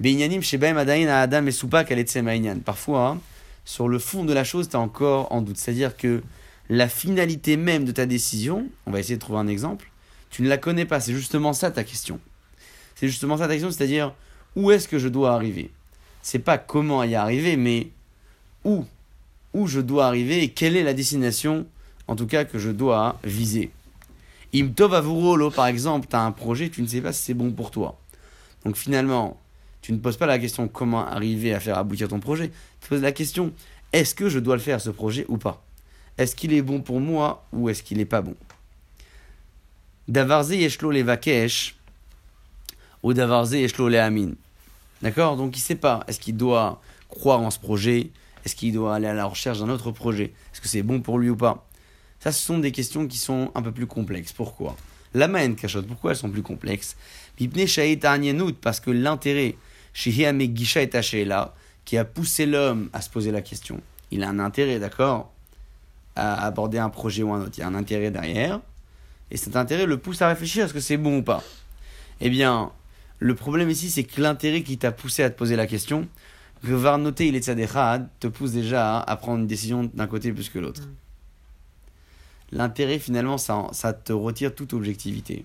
[0.00, 1.92] Be'inyanim shebaim adain adam et soupak
[2.64, 3.20] Parfois, hein,
[3.64, 5.56] sur le fond de la chose, tu es encore en doute.
[5.56, 6.22] C'est-à-dire que
[6.68, 9.90] la finalité même de ta décision, on va essayer de trouver un exemple,
[10.36, 11.00] tu ne la connais pas.
[11.00, 12.20] C'est justement ça ta question.
[12.94, 14.12] C'est justement ça ta question, c'est-à-dire
[14.54, 15.70] où est-ce que je dois arriver?
[16.20, 17.88] C'est pas comment y arriver, mais
[18.62, 18.84] où
[19.54, 21.66] Où je dois arriver et quelle est la destination,
[22.06, 23.70] en tout cas, que je dois viser.
[24.54, 27.50] Imtov Avurolo, par exemple, tu as un projet, tu ne sais pas si c'est bon
[27.50, 27.98] pour toi.
[28.66, 29.40] Donc finalement,
[29.80, 32.50] tu ne poses pas la question comment arriver à faire aboutir ton projet.
[32.82, 33.54] Tu poses la question
[33.94, 35.64] est-ce que je dois le faire ce projet ou pas?
[36.18, 38.34] Est-ce qu'il est bon pour moi ou est-ce qu'il n'est pas bon?
[40.08, 41.76] Davarze yeshlo le vakesh
[43.02, 44.30] ou davarze yeshlo le amin.
[45.02, 45.36] D'accord?
[45.36, 46.04] Donc il ne sait pas.
[46.06, 48.10] Est-ce qu'il doit croire en ce projet?
[48.44, 50.32] Est-ce qu'il doit aller à la recherche d'un autre projet?
[50.52, 51.66] Est-ce que c'est bon pour lui ou pas?
[52.20, 54.32] Ça, ce sont des questions qui sont un peu plus complexes.
[54.32, 54.76] Pourquoi?
[55.14, 56.96] La main cachot, pourquoi elles sont plus complexes?
[58.62, 59.56] Parce que l'intérêt
[59.94, 63.80] Gisha et là, qui a poussé l'homme à se poser la question.
[64.10, 65.32] Il a un intérêt, d'accord,
[66.14, 67.52] à aborder un projet ou un autre.
[67.56, 68.60] Il y a un intérêt derrière.
[69.30, 71.42] Et cet intérêt le pousse à réfléchir est-ce que c'est bon ou pas?
[72.20, 72.70] Eh bien,
[73.18, 76.08] le problème ici, c'est que l'intérêt qui t'a poussé à te poser la question,
[76.62, 77.40] va noter il est
[78.20, 80.82] te pousse déjà à prendre une décision d'un côté plus que l'autre.
[82.52, 85.44] L'intérêt, finalement, ça, ça te retire toute objectivité.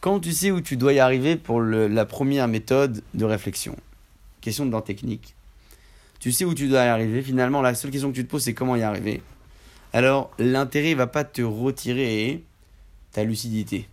[0.00, 3.76] Quand tu sais où tu dois y arriver pour le- la première méthode de réflexion,
[4.40, 5.34] question dans technique,
[6.20, 8.42] tu sais où tu dois y arriver, finalement la seule question que tu te poses
[8.44, 9.22] c'est comment y arriver.
[9.94, 12.42] Alors l'intérêt ne va pas te retirer
[13.12, 13.88] ta lucidité.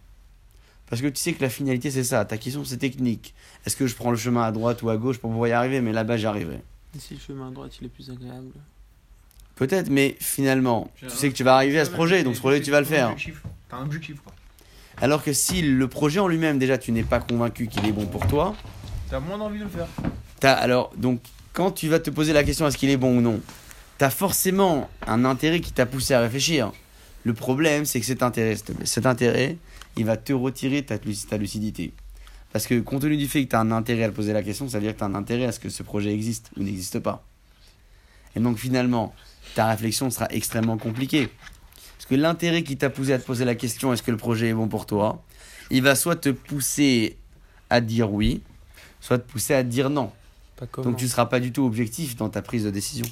[0.89, 3.33] Parce que tu sais que la finalité c'est ça, ta question c'est technique.
[3.65, 5.79] Est-ce que je prends le chemin à droite ou à gauche pour pouvoir y arriver?
[5.79, 6.59] Mais là-bas j'y arriverai.
[6.95, 8.51] Et si le chemin à droite il est plus agréable
[9.55, 12.61] Peut-être, mais finalement, tu sais que tu vas arriver à ce projet, donc ce projet
[12.61, 13.15] tu vas le faire.
[13.69, 14.33] T'as un objectif quoi.
[14.99, 18.07] Alors que si le projet en lui-même déjà tu n'es pas convaincu qu'il est bon
[18.07, 18.55] pour toi,
[19.09, 19.87] T'as moins envie de le faire.
[20.39, 21.19] T'as- alors, donc,
[21.53, 23.39] quand tu vas te poser la question est-ce qu'il est bon ou non,
[24.01, 26.71] tu as forcément un intérêt qui t'a poussé à réfléchir.
[27.23, 29.57] Le problème, c'est que cet intérêt, cet intérêt,
[29.95, 31.93] il va te retirer ta, luc- ta lucidité.
[32.51, 34.41] Parce que, compte tenu du fait que tu as un intérêt à te poser la
[34.41, 36.49] question, ça veut dire que tu as un intérêt à ce que ce projet existe
[36.57, 37.23] ou n'existe pas.
[38.35, 39.13] Et donc, finalement,
[39.53, 41.29] ta réflexion sera extrêmement compliquée.
[41.99, 44.47] Parce que l'intérêt qui t'a poussé à te poser la question est-ce que le projet
[44.49, 45.23] est bon pour toi,
[45.69, 47.17] il va soit te pousser
[47.69, 48.41] à dire oui,
[48.99, 50.11] soit te pousser à dire non.
[50.81, 53.05] Donc tu ne seras pas du tout objectif dans ta prise de décision.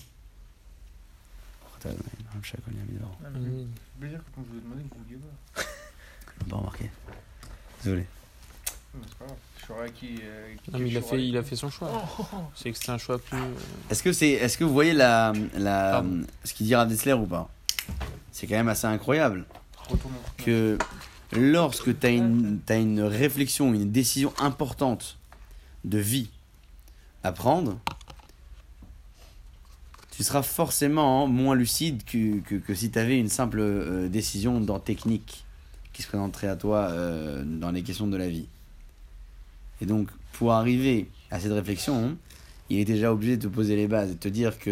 [1.85, 3.67] Mhm.
[3.99, 5.19] Je veux dire que quand je vous ai demandé, vous vouliez
[5.55, 5.61] pas.
[6.49, 6.89] Pas remarqué.
[7.83, 8.01] Désolé.
[8.01, 9.37] Ouais, C'est pas grave.
[9.61, 10.19] Je saurais qui.
[10.23, 11.91] euh, qui- Non, mais il a, je fait, saurais- il a fait son choix.
[12.19, 13.37] Oh, C'est que c'est un choix plus.
[13.37, 13.53] euh,
[13.89, 16.21] Est-ce que c'est, est-ce que vous voyez la, la, Pardon.
[16.43, 17.49] ce qu'il dit Rav Dessler ou pas?
[18.31, 19.45] C'est quand même assez incroyable
[20.37, 20.77] que
[21.33, 25.17] lorsque tu as une, t'as une réflexion, une décision importante
[25.83, 26.29] de vie
[27.23, 27.77] à prendre,
[30.19, 34.59] tu seras forcément moins lucide que, que, que si tu avais une simple euh, décision
[34.59, 35.45] dans technique
[35.93, 38.49] qui se présenterait à toi euh, dans les questions de la vie.
[39.79, 42.17] Et donc, pour arriver à cette réflexion,
[42.69, 44.71] il est déjà obligé de te poser les bases et de te dire que,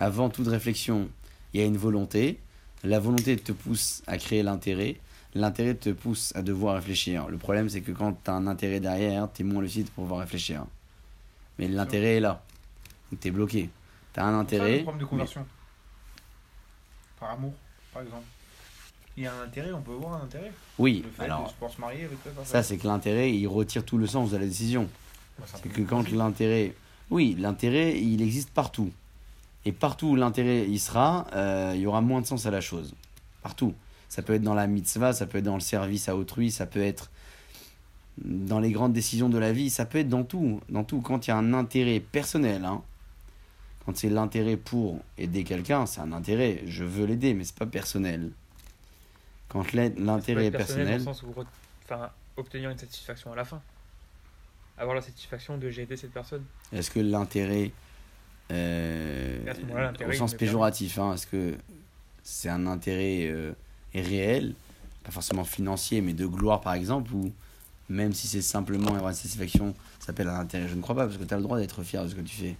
[0.00, 1.08] avant toute réflexion,
[1.54, 2.40] il y a une volonté.
[2.82, 4.96] La volonté te pousse à créer l'intérêt.
[5.36, 7.28] L'intérêt te pousse à devoir réfléchir.
[7.28, 10.02] Le problème, c'est que quand tu as un intérêt derrière, tu es moins lucide pour
[10.02, 10.66] pouvoir réfléchir.
[11.60, 12.42] Mais l'intérêt est là.
[13.12, 13.70] Donc, tu es bloqué.
[14.16, 14.76] Tu as un Ça, intérêt.
[14.78, 15.46] le problème de conversion.
[17.20, 17.52] Par amour,
[17.92, 18.24] par exemple.
[19.14, 20.52] Il y a un intérêt, on peut voir un intérêt.
[20.78, 23.46] Oui, Le fait alors, de se pouvoir se marier avec ça, c'est que l'intérêt, il
[23.46, 24.88] retire tout le sens de la décision.
[25.38, 26.74] Bah, ça C'est que quand l'intérêt.
[27.10, 28.90] Oui, l'intérêt, il existe partout.
[29.66, 32.62] Et partout où l'intérêt y sera, euh, il y aura moins de sens à la
[32.62, 32.94] chose.
[33.42, 33.74] Partout.
[34.08, 36.64] Ça peut être dans la mitzvah, ça peut être dans le service à autrui, ça
[36.64, 37.10] peut être
[38.18, 40.60] dans les grandes décisions de la vie, ça peut être dans tout.
[40.70, 41.02] Dans tout.
[41.02, 42.82] Quand il y a un intérêt personnel, hein,
[43.86, 46.62] quand c'est l'intérêt pour aider quelqu'un, c'est un intérêt.
[46.66, 48.32] Je veux l'aider, mais c'est pas personnel.
[49.48, 50.98] Quand l'intérêt est Dans personnel.
[50.98, 51.32] le sens où,
[51.84, 53.62] enfin, obtenir une satisfaction à la fin.
[54.76, 56.42] Avoir la satisfaction de j'ai aidé cette personne.
[56.72, 57.70] Est-ce que l'intérêt,
[58.50, 59.54] euh,
[60.06, 61.56] au sens péjoratif, hein, est-ce que
[62.24, 63.52] c'est un intérêt euh,
[63.94, 64.54] réel,
[65.04, 67.32] pas forcément financier, mais de gloire par exemple, ou
[67.88, 71.06] même si c'est simplement avoir une satisfaction, ça s'appelle un intérêt Je ne crois pas,
[71.06, 72.56] parce que tu as le droit d'être fier de ce que tu fais.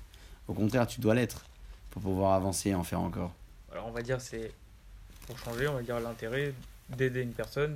[0.49, 1.45] Au contraire, tu dois l'être
[1.91, 3.33] pour pouvoir avancer et en faire encore.
[3.73, 4.51] Alors on va dire c'est
[5.27, 6.53] pour changer, on va dire l'intérêt
[6.91, 7.75] d'aider une personne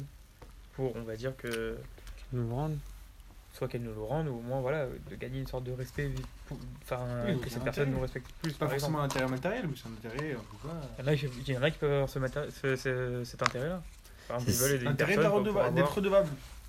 [0.75, 1.77] pour on va dire que
[2.33, 2.77] nous le rendre.
[3.53, 6.09] soit qu'elle nous le rende ou au moins voilà de gagner une sorte de respect
[6.47, 8.93] pour- enfin Oui, que cette personne nous respecte plus pas par exemple.
[8.93, 10.75] forcément un intérêt matériel, mais c'est un intérêt en tout cas.
[11.01, 12.77] Il y en a qui, il y en a qui peuvent avoir ce maté- ce-
[12.77, 13.83] ce- cet intérêt là.
[14.29, 16.29] Par exemple, ils C'est- veulent aider une L'intérêt personne d'être redevable.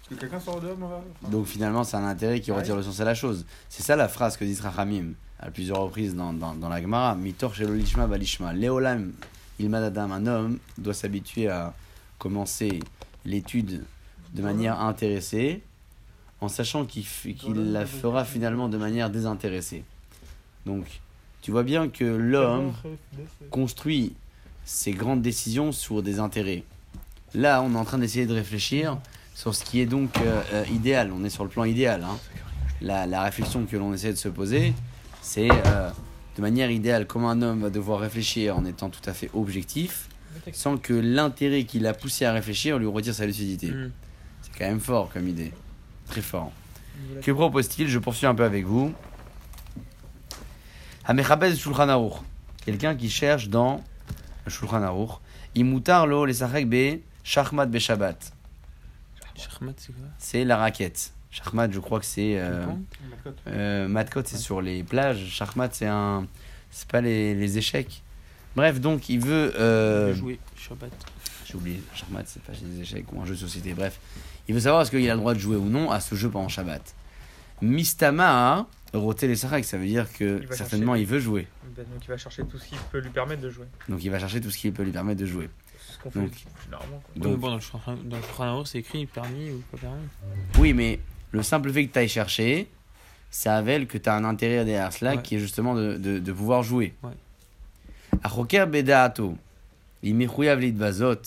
[0.10, 1.30] Que quelqu'un soit redevable l'autre.
[1.30, 2.80] Donc finalement, c'est un intérêt qui retire Ouais.
[2.82, 3.46] le sens à la chose.
[3.70, 7.16] C'est ça la phrase que dit Rachamim à plusieurs reprises dans, dans, dans la Gemara.
[7.16, 8.54] Mitor shelo lishma balishma.
[8.54, 9.12] Léolam
[9.60, 10.12] ilmad adam.
[10.12, 11.74] Un homme doit s'habituer à
[12.20, 12.80] commencer
[13.26, 13.84] l'étude
[14.34, 15.62] de manière intéressée
[16.40, 19.84] en sachant qu'il qu'il la fera finalement de manière désintéressée.
[20.66, 21.02] Donc,
[21.42, 22.74] tu vois bien que l'homme
[23.50, 24.14] construit
[24.64, 26.64] ses grandes décisions sur des intérêts.
[27.34, 28.98] Là, on est en train d'essayer de réfléchir
[29.34, 31.12] sur ce qui est donc euh, euh, idéal.
[31.12, 32.04] On est sur le plan idéal.
[32.04, 32.18] hein.
[32.82, 34.74] La, la réflexion que l'on essaie de se poser,
[35.22, 35.90] c'est euh,
[36.36, 40.10] de manière idéale comment un homme va devoir réfléchir en étant tout à fait objectif,
[40.52, 43.70] sans que l'intérêt qui l'a poussé à réfléchir lui retire sa lucidité.
[43.70, 43.92] Mm.
[44.42, 45.52] C'est quand même fort comme idée.
[46.08, 46.52] Très fort.
[47.22, 47.88] Que propose-t-il?
[47.88, 48.94] Je poursuis un peu avec vous.
[51.06, 52.22] Hamechabez Shulchan Aruch.
[52.66, 53.84] Quelqu'un qui cherche dans
[54.46, 55.12] le Shulchan Aruch.
[55.56, 58.34] Imutar lo lesachek be shachmat be Shabbat.
[59.36, 60.08] C'est quoi?
[60.18, 61.14] C'est la raquette.
[61.32, 62.38] Shachmat, je crois que c'est.
[62.38, 62.66] Euh,
[63.48, 65.26] euh, Matkot, c'est sur les plages.
[65.30, 66.28] Shachmat, c'est un.
[66.70, 68.04] C'est pas les, les échecs.
[68.56, 69.54] Bref, donc il veut.
[69.60, 70.92] euh, Jouer Shabbat.
[71.46, 73.74] J'ai oublié, Shachmat, c'est pas des échecs ou un jeu de société.
[73.74, 74.00] Bref,
[74.48, 76.30] il veut savoir est-ce qu'il a le droit de jouer ou non à ce jeu
[76.30, 76.82] pendant Shabbat.
[77.62, 81.02] Mistama, roté les Sarek, ça veut dire que Il certainement chercher.
[81.02, 81.48] il veut jouer.
[81.76, 83.66] Ben, donc il va chercher tout ce qui peut lui permettre de jouer.
[83.88, 85.50] Donc il va chercher tout ce qui peut lui permettre de jouer.
[85.90, 86.32] ce qu'on fait Donc-
[86.66, 87.00] généralement.
[87.04, 87.24] quoi.
[87.24, 90.02] Donc- bon, dans le dans le c'est écrit permis ou pas permis.
[90.60, 91.00] Oui, mais
[91.32, 92.68] le simple fait que tu ailles chercher,
[93.30, 95.22] ça révèle que tu as un intérêt derrière cela Ouais.
[95.22, 96.94] qui est justement de, de, de pouvoir jouer.
[98.24, 99.36] Achoker bedaato,
[100.04, 101.22] l'imechouyav lidbazot,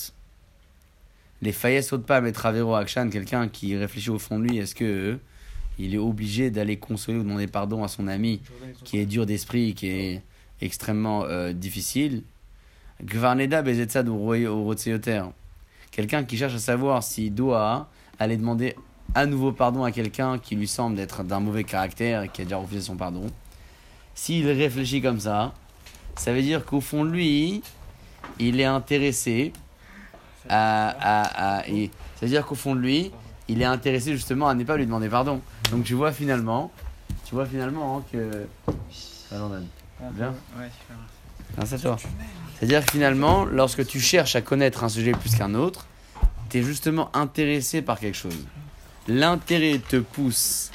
[1.43, 4.85] les fayes pas mais travero akshan, quelqu'un qui réfléchit au fond de lui, est-ce que
[4.85, 5.17] euh,
[5.79, 8.41] il est obligé d'aller consoler ou demander pardon à son ami
[8.85, 10.23] qui est dur d'esprit, qui est
[10.61, 12.23] extrêmement euh, difficile?
[13.03, 14.33] Gvarneda bezetzad ou.
[15.91, 17.89] Quelqu'un qui cherche à savoir s'il doit
[18.19, 18.77] aller demander
[19.15, 22.45] à nouveau pardon à quelqu'un qui lui semble être d'un mauvais caractère et qui a
[22.45, 23.27] déjà refusé son pardon.
[24.15, 25.53] S'il réfléchit comme ça,
[26.17, 27.63] ça veut dire qu'au fond de lui,
[28.39, 29.53] il est intéressé
[30.49, 30.89] à.
[30.89, 33.11] à, à- et- C'est-à-dire qu'au fond de lui,
[33.49, 35.41] il est intéressé justement à ne pas lui demander pardon.
[35.71, 36.71] Donc tu vois finalement,
[37.27, 38.47] tu vois finalement hein, que.
[39.31, 39.67] Jordan.
[40.13, 40.35] Bien.
[40.59, 40.69] Ouais,
[41.67, 41.97] c'est toi.
[42.59, 45.87] C'est-à-dire que finalement, lorsque tu cherches à connaître un sujet plus qu'un autre,
[46.51, 48.47] tu es justement intéressé par quelque chose.
[49.07, 50.71] L'intérêt te pousse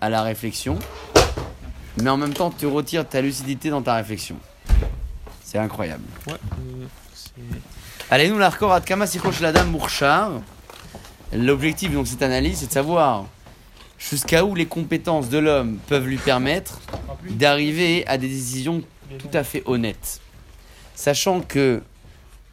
[0.00, 0.78] à la réflexion,
[2.00, 4.36] mais en même temps te retire ta lucidité dans ta réflexion.
[5.42, 6.04] C'est incroyable.
[6.26, 6.86] Ouais, euh.
[8.10, 10.30] Allez, nous, l'arcor Sikhosh Ladam Mourchar.
[11.32, 13.26] L'objectif de cette analyse, c'est de savoir
[13.98, 16.80] jusqu'à où les compétences de l'homme peuvent lui permettre
[17.28, 18.82] d'arriver à des décisions
[19.18, 20.20] tout à fait honnête.
[20.94, 21.82] Sachant que,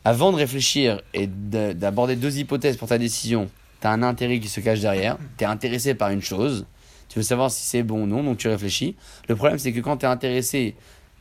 [0.04, 3.50] avant de réfléchir et de- d'aborder deux hypothèses pour ta décision,
[3.82, 6.65] tu as un intérêt qui se cache derrière, tu es intéressé par une chose,
[7.10, 8.96] tu veux savoir si c'est bon ou non, donc tu réfléchis.
[9.28, 10.76] Le problème, c'est que quand tu es intéressé,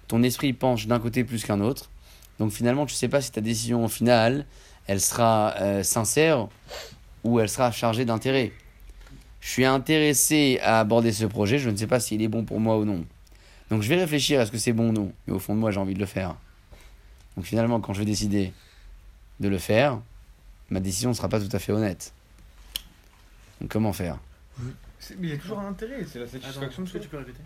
[0.06, 1.90] ton esprit penche d'un côté plus qu'un autre,
[2.38, 4.46] donc finalement, tu sais pas si ta décision finale,
[4.86, 6.48] elle sera euh, sincère
[7.24, 8.52] ou elle sera chargée d'intérêt.
[9.40, 12.60] Je suis intéressé à aborder ce projet, je ne sais pas s'il est bon pour
[12.60, 13.04] moi ou non.
[13.70, 15.12] Donc je vais réfléchir à ce que c'est bon ou non.
[15.26, 16.36] Mais au fond de moi, j'ai envie de le faire.
[17.36, 18.52] Donc finalement, quand je vais décider
[19.38, 20.00] de le faire,
[20.70, 22.12] ma décision ne sera pas tout à fait honnête.
[23.60, 24.18] Donc comment faire?
[25.18, 27.08] Mais il y a toujours un intérêt, c'est la Attends, satisfaction de est-ce que tu
[27.08, 27.40] peux répéter?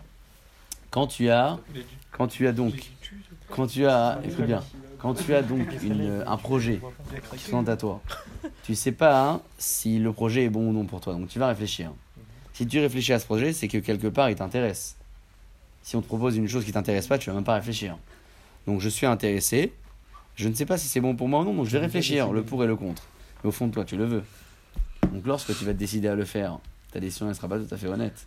[0.91, 1.59] Quand tu as,
[2.11, 2.73] quand tu as donc,
[3.49, 4.63] quand tu as, écoute bien,
[4.99, 6.79] quand tu as donc une, un projet
[7.31, 8.01] qui se présente à toi,
[8.63, 11.13] tu sais pas hein, si le projet est bon ou non pour toi.
[11.13, 11.91] Donc tu vas réfléchir.
[12.53, 14.95] Si tu réfléchis à ce projet, c'est que quelque part il t'intéresse.
[15.81, 17.97] Si on te propose une chose qui t'intéresse pas, tu vas même pas réfléchir.
[18.65, 19.73] Donc je suis intéressé.
[20.35, 22.31] Je ne sais pas si c'est bon pour moi ou non, donc je vais réfléchir
[22.31, 23.03] le pour et le contre.
[23.43, 24.23] Mais au fond de toi, tu le veux.
[25.11, 26.59] Donc lorsque tu vas te décider à le faire,
[26.91, 28.25] ta décision ne sera pas tout à fait honnête.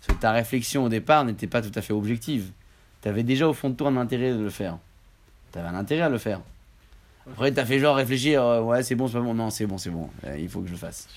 [0.00, 2.50] Parce que ta réflexion au départ n'était pas tout à fait objective.
[3.02, 4.78] Tu avais déjà au fond de toi un intérêt de le faire.
[5.52, 6.40] Tu avais un intérêt à le faire.
[7.30, 9.34] Après, tu as fait genre réfléchir, euh, ouais, c'est bon, c'est pas bon.
[9.34, 10.08] Non, c'est bon, c'est bon.
[10.24, 11.08] Euh, il faut que je le fasse.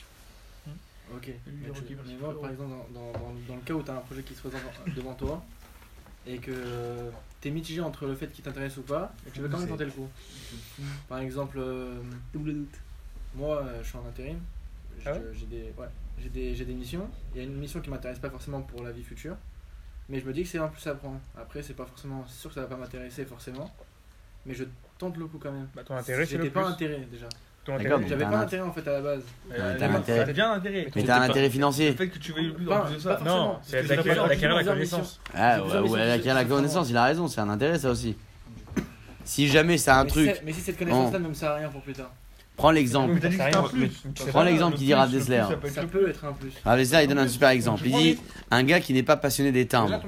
[1.14, 1.28] Ok.
[1.28, 3.96] Mais, tu- mais moi, par exemple, dans, dans, dans, dans le cas où tu as
[3.96, 4.62] un projet qui se présente
[4.96, 5.44] devant toi
[6.28, 7.10] et que
[7.42, 9.70] tu es mitigé entre le fait qu'il t'intéresse ou pas, et tu veux quand même
[9.70, 10.08] tenter le coup.
[11.10, 12.00] Par exemple, euh,
[12.34, 12.76] Double doute.
[13.36, 14.38] moi, euh, je suis en intérim.
[15.06, 15.88] Ah ouais j'ai des, ouais,
[16.20, 17.08] j'ai des, j'ai des missions.
[17.34, 19.36] Il y a une mission qui m'intéresse pas forcément pour la vie future,
[20.10, 21.20] mais je me dis que c'est un plus à prendre.
[21.38, 23.72] Après, c'est pas forcément c'est sûr que ça va pas m'intéresser forcément,
[24.46, 24.66] mais je
[24.98, 25.68] tente le coup quand même.
[25.76, 27.28] Bah, ton intérêt, c'est le pas intérêt déjà.
[27.66, 29.22] J'avais pas un intérêt en fait à la base.
[29.52, 30.26] Euh, t'as un intérêt.
[30.26, 30.88] T'as bien un intérêt.
[30.96, 31.94] Mais t'as un intérêt Le financier.
[31.94, 33.20] fait que tu veuilles le plus en plus de ça.
[33.24, 35.20] Non, c'est d'acquérir la connaissance.
[35.34, 38.16] Ah, ouais, la connaissance, il a raison, c'est un intérêt ça aussi.
[39.24, 41.82] Si jamais c'est un truc, mais si cette connaissance-là ne me sert à rien pour
[41.82, 42.12] plus tard,
[42.62, 43.20] prends l'exemple.
[43.20, 43.38] T'as dit.
[44.30, 45.44] Prends l'exemple qui dira Dessler.
[45.50, 45.68] ça peut
[46.08, 46.52] être un plus.
[46.64, 47.82] Ah, Dessler, il donne un super exemple.
[47.86, 48.18] Il dit
[48.52, 50.00] un gars qui n'est pas passionné des timbres,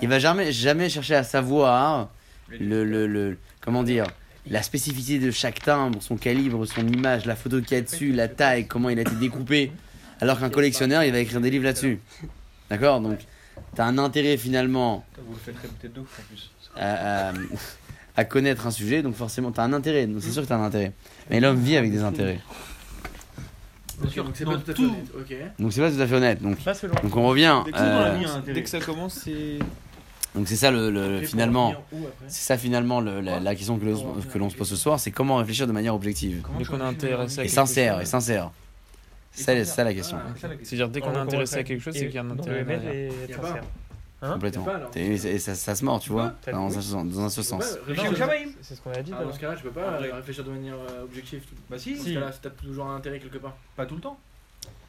[0.00, 2.08] il va jamais, jamais chercher à savoir
[2.48, 4.06] le, le, le- comment dire,
[4.48, 8.12] la spécificité de chaque timbre, son calibre, son image, la photo qu'il y a dessus,
[8.12, 9.70] la taille, comment il a été découpé.
[10.22, 12.00] Alors qu'un collectionneur, il va écrire des livres là-dessus.
[12.70, 13.00] D'accord?
[13.02, 13.18] Donc,
[13.74, 16.50] tu as un intérêt finalement Vous le faites répéter deux fois en plus.
[18.18, 20.06] À, connaître un sujet, donc forcément, tu as un intérêt.
[20.06, 20.92] Donc, c'est sûr que tu as un intérêt.
[21.30, 22.40] Mais l'homme vit avec des intérêts.
[24.00, 25.56] Donc c'est pas tout à fait honnête.
[25.58, 27.02] Donc, c'est pas tout à fait honnête.
[27.02, 27.62] Donc, on revient.
[27.64, 28.52] Dès que euh.
[28.54, 29.58] Dès que ça commence, c'est.
[30.34, 31.74] donc, c'est ça le, Euh, finalement.
[32.28, 35.00] C'est ça finalement le- la, la question que l'on que l'on se pose ce soir,
[35.00, 38.50] c'est comment réfléchir de manière objective Dès qu'on est intéressé et quelque sincère et sincère.
[39.32, 40.16] C'est ça, c'est ça la question.
[40.20, 40.76] Ah, C'est ça la question.
[40.76, 43.08] C'est-à-dire dès qu'on est intéressé à quelque chose, c'est qu'il y a un intérêt.
[44.20, 44.64] Hein Complètement.
[44.64, 44.90] Pas, alors.
[44.96, 47.78] Et, et ça, ça se mord, tu vois, dans un, sens- dans un ce sens.
[47.86, 49.12] C'est ce qu'on a dit.
[49.16, 50.12] Ah, dans ce cas-là, je peux pas Ah, ouais.
[50.12, 51.40] réfléchir de manière euh, objective.
[51.42, 52.08] tout- Bah si, Dans Si.
[52.10, 53.56] ce cas-là, t'as toujours un intérêt quelque part.
[53.76, 54.18] pas tout le temps.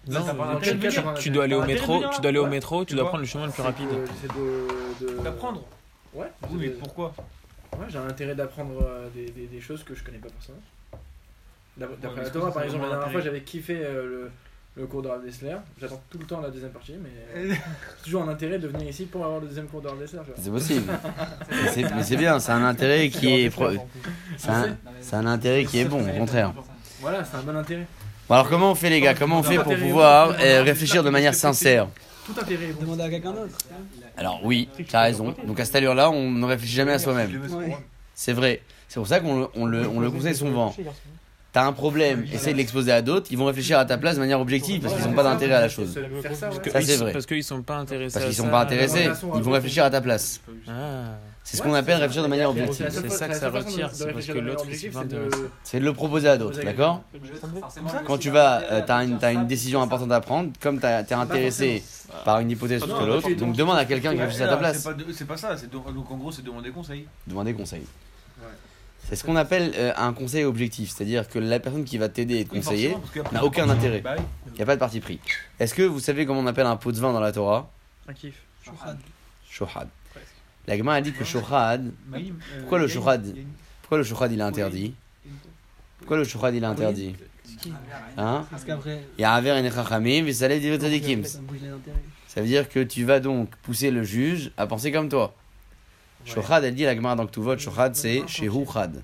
[0.07, 0.21] Non,
[0.61, 3.05] tu- tu- tu dois aller au métro, tu dois aller au métro, Tu tu dois
[3.09, 3.87] prendre le chemin le plus C'est rapide.
[3.89, 5.63] de- D'apprendre.
[6.13, 6.27] Ouais.
[6.49, 7.13] Oui, mais pourquoi
[7.77, 10.57] Ouais, j'ai un intérêt d'apprendre euh, des, des, des choses que je connais pas forcément.
[11.79, 14.31] Ouais, D'après par c'est exemple, la dernière fois, j'avais kiffé euh, le,
[14.79, 15.55] le cours de Rav Dessler.
[15.79, 17.53] J'attends tout le temps la deuxième partie, mais euh,
[17.97, 20.19] c'est toujours un intérêt de venir ici pour avoir le deuxième cours de Rav Dessler.
[20.41, 20.93] C'est possible.
[21.51, 23.49] Mais c'est- bien, c'est un intérêt qui est.
[23.49, 23.69] pro-
[24.37, 26.53] C'est un, C'est un intérêt qui est bon, au contraire.
[27.01, 27.85] Voilà, c'est un bon intérêt.
[28.27, 29.13] Bon, alors comment on fait les gars?
[29.15, 31.87] Comment on fait pour pouvoir euh, réfléchir de manière sincère?
[32.25, 32.73] Tout intérêt.
[32.79, 33.57] Demander à quelqu'un d'autre.
[34.17, 35.35] Alors oui, tu as raison.
[35.45, 37.41] Donc à cette allure-là, on ne réfléchit jamais à soi-même.
[38.13, 38.61] C'est vrai.
[38.87, 40.73] C'est pour ça qu'on le, on le, on le conseille souvent.
[41.51, 44.19] T'as un problème, essaye de l'exposer à d'autres, ils vont réfléchir à ta place de
[44.19, 45.93] manière objective parce qu'ils n'ont pas d'intérêt à la chose.
[45.93, 47.11] Ça, c'est vrai.
[47.11, 49.99] Parce qu'ils sont pas intéressés Parce qu'ils sont pas intéressés, ils vont réfléchir à ta
[49.99, 50.41] place.
[50.67, 51.17] Ah.
[51.43, 52.85] C'est ce qu'on appelle réfléchir de manière objective.
[52.91, 54.65] C'est ça que ça retire, c'est parce que de l'autre,
[55.63, 57.01] c'est de- le proposer à d'autres, d'accord
[58.05, 61.15] Quand tu vas, euh, t'as une, t'as une décision importante à prendre, comme t'as- t'es
[61.15, 61.83] intéressé
[62.25, 64.87] par une hypothèse plus que l'autre, donc demande à quelqu'un qui réfléchisse à ta place.
[65.13, 67.07] c'est pas ça, donc en gros c'est demander conseil.
[67.25, 67.81] Demander conseil.
[69.09, 72.41] C'est ce qu'on appelle euh, un conseil objectif, c'est-à-dire que la personne qui va t'aider
[72.41, 72.95] et te conseiller,
[73.31, 74.03] n'a aucun intérêt.
[74.47, 75.19] Il n'y a pas de parti pris.
[75.59, 77.71] Est-ce que vous savez comment on appelle un pot de vin dans la Torah?
[78.07, 78.35] Un kiff.
[79.49, 79.87] Shohad.
[80.67, 82.19] La Gemara a dit que shohad, euh,
[82.59, 83.35] Pourquoi le shohad
[83.81, 84.93] pourquoi le shohad il est interdit?
[85.97, 87.15] Pourquoi le shohad il est interdit?
[88.17, 88.45] Hein?
[88.51, 89.03] Parce qu'après.
[89.17, 91.23] Il y a Aver et Chachamim, Visaleh Divrei Tzadikim.
[91.23, 95.33] Ça veut dire que tu vas donc pousser le juge à penser comme toi.
[96.29, 99.01] Shohad, elle dit la Gemara dans Ktuvot, Shohad c'est Shehu Chad.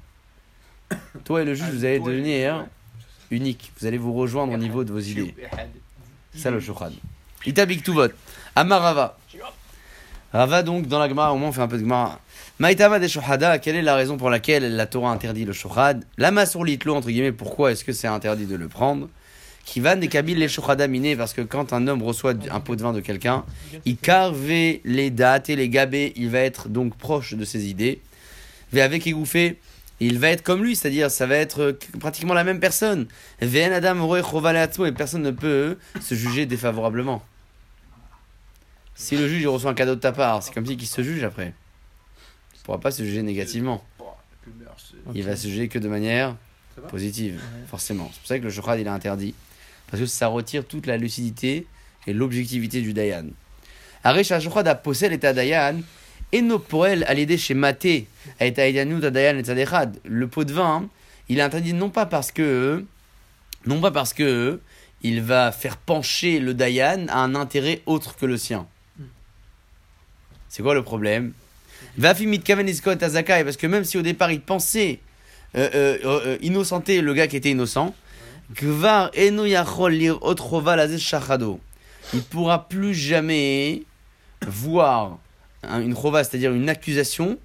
[1.23, 2.65] Toi et le juge, vous allez devenir
[3.31, 3.71] unique.
[3.79, 5.35] Vous allez vous rejoindre au niveau de vos idées.
[6.33, 6.93] C'est ça le Shohad.
[7.45, 8.09] Itabik Ktuvot.
[8.55, 9.17] Amarava.
[10.31, 12.19] Rava donc dans la Gemara, au moins on fait un peu de Gemara.
[12.59, 16.45] Maïtama des Shohada, quelle est la raison pour laquelle la Torah interdit le Shohad Lama
[16.45, 19.09] sur l'itlo, entre guillemets, pourquoi est-ce que c'est interdit de le prendre?
[19.65, 22.83] Kivan des Kabil les Shohada minés, parce que quand un homme reçoit un pot de
[22.83, 23.43] vin de quelqu'un,
[23.85, 27.99] il carve les dates et les gabés, il va être donc proche de ses idées.
[28.73, 29.59] Mais avec Égoufé,
[29.99, 33.07] il va être comme lui, c'est-à-dire ça va être euh, pratiquement la même personne.
[33.41, 37.23] Ve'en Adam et personne ne peut se juger défavorablement.
[38.93, 41.01] Si le juge il reçoit un cadeau de ta part, c'est comme si qu'il se
[41.01, 41.53] juge après.
[42.53, 43.83] Il ne pourra pas se juger négativement.
[45.13, 46.35] Il va se juger que de manière
[46.77, 46.87] va?
[46.87, 48.09] positive, forcément.
[48.13, 49.33] C'est pour ça que le shohad il est interdit.
[49.95, 51.67] Parce que ça retire toute la lucidité
[52.05, 53.27] et l'objectivité du Dayan.
[54.03, 55.77] Arish shohad a possède et Dayan.
[56.33, 58.07] Et no poel à l'aider chez Maté,
[58.41, 59.91] été Dayan et.
[60.03, 60.89] Le pot de vin,
[61.29, 62.83] il est interdit non pas parce que,
[63.65, 64.59] non pas parce que
[65.01, 68.67] il va faire pencher le Dayan à un intérêt autre que le sien.
[70.49, 71.31] C'est quoi le problème?
[71.97, 74.99] Vafi mitkaven iskot azakai, parce que même si au départ il pensait
[75.55, 77.95] euh, euh, euh, innocenter le gars qui était innocent,
[78.53, 79.45] Gvar eno.
[82.13, 83.83] Il pourra plus jamais
[84.45, 85.17] voir
[85.63, 87.37] un- une chova, c'est-à-dire une accusation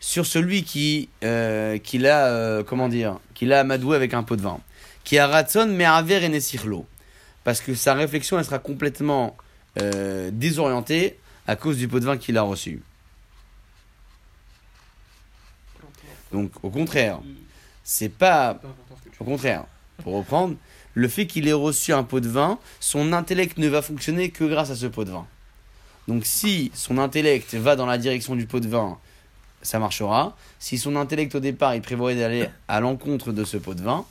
[0.00, 4.36] sur celui qui, euh, qui l'a, euh, comment dire, qui l'a amadoué avec un pot
[4.36, 4.58] de vin.
[5.04, 6.28] Qui a ratson mais aver.
[7.44, 9.36] Parce que sa réflexion, elle sera complètement
[9.80, 12.80] euh, désorientée à cause du pot de vin qu'il a reçu.
[16.32, 17.20] Donc, au contraire,
[17.82, 18.60] c'est pas.
[19.20, 19.64] Au contraire,
[20.02, 20.56] pour reprendre,
[20.94, 24.44] le fait qu'il ait reçu un pot de vin, son intellect ne va fonctionner que
[24.44, 25.26] grâce à ce pot de vin.
[26.08, 28.98] Donc si son intellect va dans la direction du pot de vin,
[29.62, 30.36] ça marchera.
[30.58, 34.04] Si son intellect au départ, il prévoyait d'aller à l'encontre de ce pot de vin,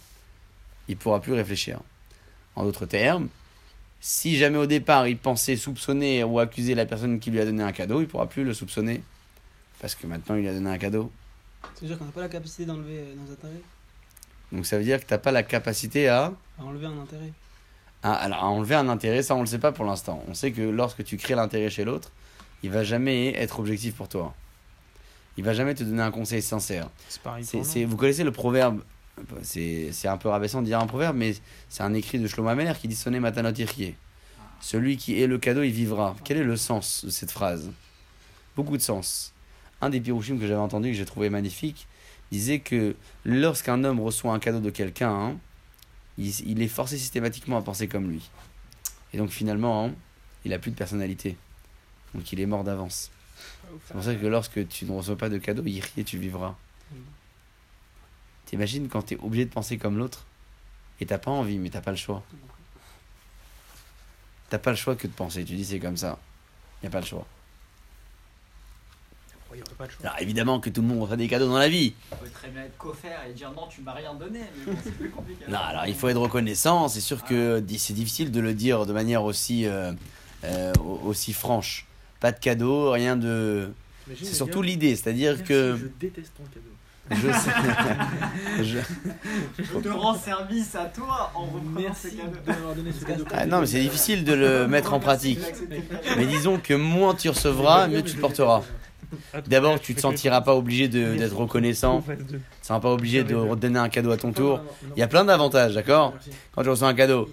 [0.88, 1.80] il pourra plus réfléchir.
[2.56, 3.30] En d'autres termes,
[4.02, 7.64] si jamais au départ il pensait soupçonner ou accuser la personne qui lui a donné
[7.64, 9.02] un cadeau, il pourra plus le soupçonner.
[9.80, 11.12] Parce que maintenant il lui a donné un cadeau.
[11.76, 13.62] C'est-à-dire qu'on n'a pas la capacité d'enlever euh, nos intérêts?
[14.54, 17.34] Donc ça veut dire que tu n'as pas la capacité à À enlever un intérêt.
[18.04, 20.24] Alors, à enlever un intérêt, ça on le sait pas pour l'instant.
[20.28, 22.12] On sait que lorsque tu crées l'intérêt chez l'autre,
[22.62, 24.34] il va jamais être objectif pour toi.
[25.38, 26.89] Il va jamais te donner un conseil sincère.
[27.41, 28.82] C'est vous connaissez le proverbe
[29.41, 31.36] c'est, un peu rabaissant de dire un proverbe, mais
[31.70, 33.54] c'est un écrit de Shlomo qui dit Sonne matanot.
[34.60, 36.16] Celui qui est le cadeau, il vivra.
[36.24, 37.72] Quel est le sens de cette phrase?
[38.56, 39.34] Beaucoup de sens.
[39.82, 41.88] Un des pirouchim que j'avais entendu, que j'ai trouvé magnifique,
[42.32, 42.96] disait que
[43.26, 45.38] lorsqu'un homme reçoit un cadeau de quelqu'un, hein,
[46.18, 48.30] il, est forcé systématiquement à penser comme lui.
[49.14, 49.94] Et donc finalement, hein,
[50.46, 51.38] il a plus de personnalité.
[52.14, 53.12] Donc il est mort d'avance.
[53.88, 56.18] C'est pour ça que lorsque tu ne reçois pas de cadeau, il rit et tu
[56.18, 56.56] vivras.
[58.46, 60.26] T'imagines quand t'es obligé de penser comme l'autre
[61.00, 62.24] et t'as pas envie, mais t'as pas le choix.
[64.50, 65.44] T'as pas le choix que de penser.
[65.44, 66.20] Tu dis c'est comme ça.
[66.84, 67.26] Y a pas le choix.
[69.54, 69.99] Il n'y aurait pas de choix.
[70.06, 71.93] Alors évidemment que tout le monde reçoit des cadeaux dans la vie.
[72.12, 74.80] On peut très bien être coffert et dire non, tu m'as rien donné, mais bon,
[74.84, 75.45] c'est plus compliqué.
[75.47, 76.88] Non, alors il faut être reconnaissant.
[76.88, 79.91] C'est sûr que di- c'est difficile de le dire de manière aussi, euh,
[80.43, 81.86] euh, au- aussi franche.
[82.20, 83.70] Pas de cadeau, rien de.
[84.18, 86.70] C'est surtout l'idée, c'est-à-dire que Je déteste ton cadeau.
[87.12, 88.64] je sais.
[88.64, 92.32] je- Je te rends service à toi en reprenant ce cadeau.
[92.45, 93.26] de m'avoir donné ce cadeau.
[93.32, 95.39] Ah non, mais c'est difficile de le mettre en pratique.
[96.18, 98.64] Mais disons que moins tu recevras, mieux tu le porteras.
[99.47, 102.01] D'abord, tu te sentiras pas obligé de- d'être reconnaissant.
[102.01, 104.61] Tu seras pas obligé de redonner un cadeau à ton tour.
[104.95, 106.14] Il y a plein d'avantages, d'accord.
[106.55, 107.30] Quand tu reçois un cadeau,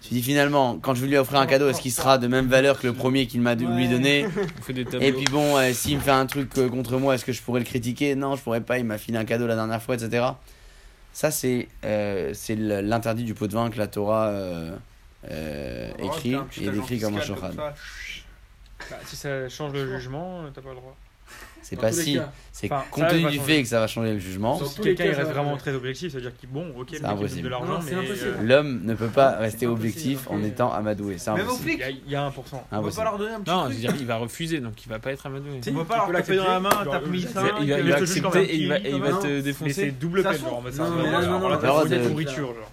[0.00, 2.46] tu dis finalement, quand je vais lui offrir un cadeau, est-ce qu'il sera de même
[2.46, 3.88] valeur que le premier qu'il m'a lui
[4.84, 5.00] tableaux.
[5.00, 7.42] Et puis bon, euh, s'il me fait un truc euh, contre moi, est-ce que je
[7.42, 9.94] pourrais le critiquer Non, je pourrais pas, il m'a filé un cadeau la dernière fois,
[9.94, 10.24] etc.
[11.12, 12.32] Ça, c'est euh,
[12.82, 14.76] l'interdit du pot de vin que la Torah euh,
[15.30, 17.34] euh, Oh, écrit et décrit comme un ça.
[18.90, 20.94] Bah, si ça change le jugement, t'as pas le droit.
[21.68, 22.30] C'est pas si, cas.
[22.52, 24.82] c'est Enfin, compte ça, tenu du fait que ça va changer le jugement, Si tous
[24.84, 27.42] les quelqu'un cas, il ça reste vraiment très objectif, c'est-à-dire qu'il bon, ok, donne impossible.
[27.42, 28.36] de l'argent, mais impossible.
[28.44, 31.16] l'homme ne peut pas rester objectif en étant amadoué.
[31.18, 31.70] C'est impossible.
[31.72, 32.62] il y a- il y a 1%.
[32.70, 33.04] on va Impossible.
[33.04, 33.74] pas leur donner un petit Non, je truc.
[33.74, 35.58] veux dire, il va refuser, donc il va pas être amadoué.
[35.60, 38.42] Si, On va pas leur taper dans la main, tape genre, 1005, Il va, accepter
[38.44, 39.90] et il va, te Mais c'est défoncer.
[39.90, 40.92] double Ça peine, genre, ça, mais ça, ça.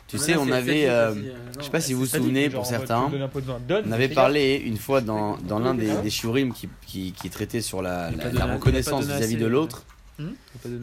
[0.08, 1.16] Tu Mais sais, on avait, euh,
[1.58, 3.10] je sais pas si vous vous souvenez pour certains,
[3.86, 9.06] on avait parlé une fois dans, l'un des, shurim qui, traitait sur la, Il reconnaissance
[9.18, 9.86] vis-à-vis de l'autre.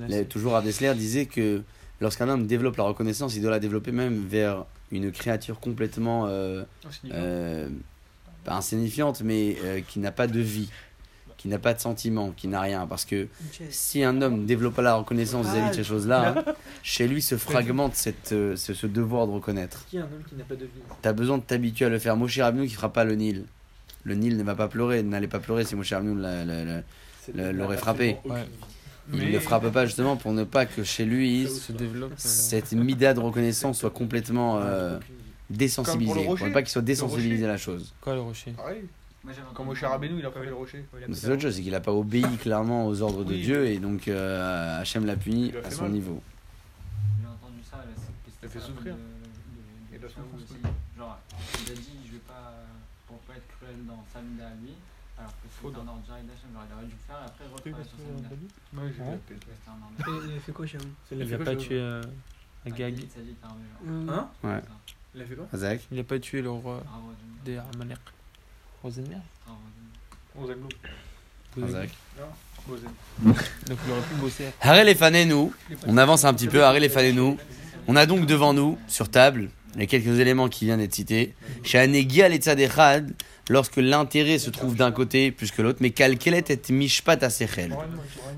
[0.06, 0.24] Assez.
[0.26, 1.62] toujours Ardesler disait que
[2.00, 6.64] lorsqu'un homme développe la reconnaissance, il doit la développer même vers une créature complètement euh,
[7.12, 7.68] euh,
[8.44, 10.68] pas insignifiante, mais euh, qui n'a pas de vie,
[11.36, 12.86] qui n'a pas de sentiment, qui n'a rien.
[12.88, 13.28] Parce que
[13.70, 16.44] si un homme développe pas la reconnaissance vis-à-vis de ces choses-là,
[16.82, 19.86] chez lui se fragmente cette, euh, ce, ce devoir de reconnaître.
[19.88, 20.70] Qui est un homme qui n'a pas de vie?
[21.02, 22.16] Tu as besoin de t'habituer à le faire.
[22.16, 23.44] Moshe Rabbeinu qui fera pas le Nil.
[24.02, 26.82] Le Nil ne va pas pleurer, n'allez pas pleurer si Moshe Rabbeinu l'a- l'a- l'a-
[27.34, 28.16] Le- l'aurait frappé.
[28.24, 28.44] Ouais.
[29.12, 32.12] il ne frappe pas justement pour ne pas que chez lui se développe.
[32.12, 34.98] euh, cette mida de reconnaissance soit complètement euh,
[35.50, 36.12] désensibilisée.
[36.12, 36.52] Pour le Pour ne rocher.
[36.52, 37.92] pas qu'il soit désensibilisé à la chose.
[38.00, 38.84] Quoi le rocher Pareil.
[39.26, 40.84] J'avais Comme au cher Rabbeinu, il a pas fait le rocher.
[41.12, 43.42] C'est autre chose, c'est qu'il n'a pas obéi clairement aux ordres de Oui.
[43.42, 45.92] Dieu et donc euh, Hachem l'a puni à son mal.
[45.92, 46.22] niveau.
[47.20, 48.94] J'ai entendu ça, là, c'est Ça fait souffrir.
[48.94, 50.54] De, de, de aussi.
[50.96, 51.18] Genre,
[51.66, 52.54] il a dit, je vais pas,
[53.06, 54.72] pour pas être cruel dans Samida à lui,
[55.20, 57.44] alors que c'était un ordre direct d'Hachem, aurait dû le faire et après
[57.84, 59.30] sur j'ai la peine.
[59.30, 60.26] C'était un ordre.
[60.30, 62.02] Il a fait quoi, Cham C'est Il a pas tué euh,
[62.66, 62.94] un Ça gag.
[62.94, 64.14] dit- Ça dit que t'as un genre.
[64.18, 64.60] Hein Ouais.
[65.14, 66.82] Il a fait quoi Azak Il a pas tué le roi
[67.44, 67.98] des Amalek.
[68.82, 69.20] Rosenberg.
[71.62, 71.90] Azak.
[72.58, 72.78] Aglos.
[73.24, 74.46] Donc il aurait pu bosser.
[74.60, 74.96] Harel et
[75.86, 77.38] on avance un petit peu, Harel et.
[77.88, 81.34] On a donc devant nous, sur table, les quelques éléments qui viennent d'être cités.
[81.64, 83.12] Chez Anegia et Tzadechad,
[83.50, 87.76] lorsque l'intérêt se trouve d'un côté plus que l'autre, mais Kalkelet et Mishpat Asechel.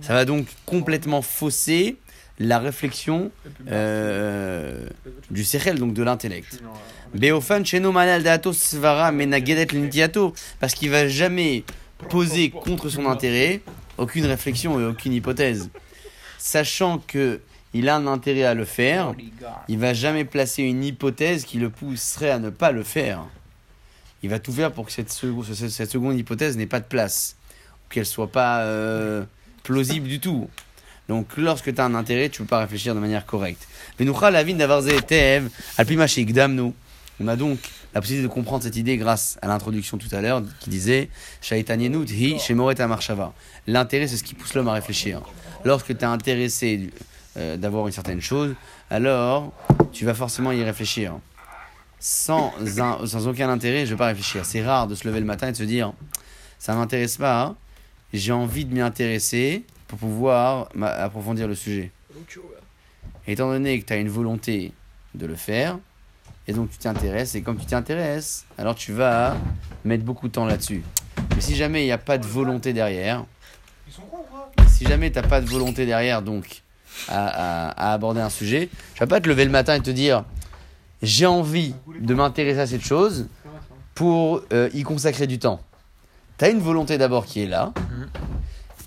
[0.01, 1.99] Ça va donc complètement fausser
[2.39, 3.31] la réflexion
[3.71, 4.87] euh,
[5.31, 6.63] du Sechel, donc de l'intellect.
[7.15, 11.65] Beofan Sheno Manal Dato Svara Menagedet Lintiato, parce qu'il va jamais
[12.09, 13.61] poser contre son intérêt
[13.99, 15.69] aucune réflexion et aucune hypothèse.
[16.39, 17.41] Sachant que
[17.75, 19.13] il a un intérêt à le faire,
[19.69, 23.27] il va jamais placer une hypothèse qui le pousserait à ne pas le faire.
[24.23, 27.37] Il va tout faire pour que cette seconde, hypothèse n'ait pas de place,
[27.91, 29.25] qu'elle soit pas euh,
[29.63, 30.49] plausible du tout.
[31.09, 33.67] Donc lorsque tu as un intérêt, tu ne peux pas réfléchir de manière correcte.
[35.77, 36.07] Alpima
[36.49, 36.75] nous.
[37.21, 37.59] On a donc
[37.95, 41.11] la possibilité de comprendre cette idée grâce à l'introduction tout à l'heure qui disait
[41.51, 42.39] hi.
[43.67, 45.21] L'intérêt, c'est ce qui pousse l'homme à réfléchir.
[45.65, 46.91] Lorsque tu es intéressé
[47.37, 48.55] euh, d'avoir une certaine chose,
[48.91, 49.53] alors
[49.93, 51.15] tu vas forcément y réfléchir.
[52.05, 54.45] Sans, un- sans aucun intérêt, je ne vais pas réfléchir.
[54.45, 55.93] C'est rare de se lever le matin et de se dire
[56.59, 57.57] ça m'intéresse pas, hein.
[58.13, 61.93] j'ai envie de m'y intéresser pour pouvoir approfondir le sujet.
[63.29, 64.73] Étant donné que tu as une volonté
[65.15, 65.79] de le faire,
[66.49, 69.37] et donc tu t'intéresses, et comme tu t'intéresses, alors tu vas
[69.85, 70.83] mettre beaucoup de temps là-dessus.
[71.37, 73.25] Mais si jamais il n'y a pas de volonté derrière,
[73.87, 74.51] Ils sont cons, quoi.
[74.67, 76.63] si jamais tu n'as pas de volonté derrière, donc,
[77.09, 77.27] à,
[77.69, 80.25] à- à aborder un sujet, tu vas pas te lever le matin et te dire
[81.03, 83.27] j'ai envie de m'intéresser à cette chose
[83.95, 85.61] pour euh, y consacrer du temps.
[86.39, 87.73] Tu as une volonté d'abord qui est là.
[87.77, 88.09] Mhm.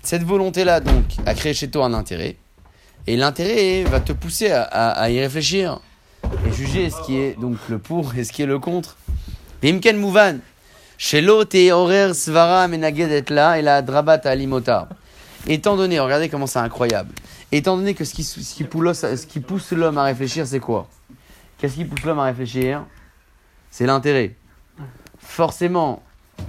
[0.02, 2.36] Cette volonté-là, donc, a créé chez toi un intérêt.
[3.06, 5.80] Et l'intérêt va te pousser à, à- à y réfléchir
[6.46, 8.96] et juger ce qui est donc le pour et ce qui est le contre.
[9.62, 10.38] Vimken Mouvan.
[10.98, 14.88] Shelo te horer svara menagedet la et la drabat alimota.
[15.46, 17.12] Étant donné, regardez comment c'est incroyable.
[17.52, 20.58] Étant donné que ce qui, ce qui pousse, ce qui pousse l'homme à réfléchir, c'est
[20.58, 20.88] quoi?
[21.58, 22.84] Qu'est-ce qui pousse l'homme à réfléchir?
[23.70, 24.34] C'est l'intérêt.
[25.18, 26.02] Forcément,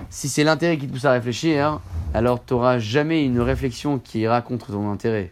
[0.09, 1.79] si c'est l'intérêt qui te pousse à réfléchir,
[2.13, 5.31] alors tu n'auras jamais une réflexion qui ira contre ton intérêt.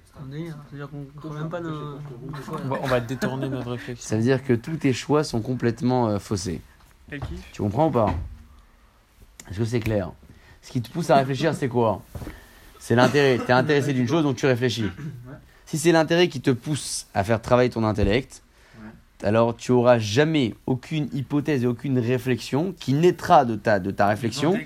[2.81, 4.07] On va, détourner notre réflexion.
[4.07, 6.61] Ça veut dire que tous tes choix sont complètement euh, faussés.
[7.51, 8.13] Tu comprends ou pas?
[9.49, 10.11] Est-ce que c'est clair?
[10.61, 12.01] Ce qui te pousse à réfléchir, c'est quoi?
[12.79, 13.37] C'est l'intérêt.
[13.37, 14.89] Tu es intéressé d'une chose, donc tu réfléchis.
[15.65, 18.41] Si c'est l'intérêt qui te pousse à faire travailler ton intellect,
[19.23, 24.07] alors tu auras jamais aucune hypothèse et aucune réflexion qui naîtra de ta, de ta
[24.07, 24.57] réflexion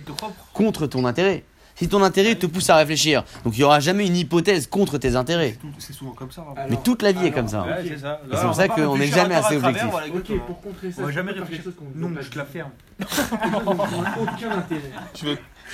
[0.54, 1.44] contre ton intérêt.
[1.76, 3.24] si ton intérêt te pousse à réfléchir.
[3.46, 5.58] Donc il n'y aura jamais une hypothèse contre tes intérêts.
[5.78, 6.42] C'est souvent comme ça.
[6.42, 7.64] Alors, Mais toute la vie est comme ça.
[7.64, 7.98] Ouais,
[8.32, 9.86] c'est pour ça qu'on n'est jamais assez objectif.
[10.14, 11.66] Ok, pour contrer ça, On va je jamais réfléchir.
[11.96, 12.72] Non, veut pas je te la ferme.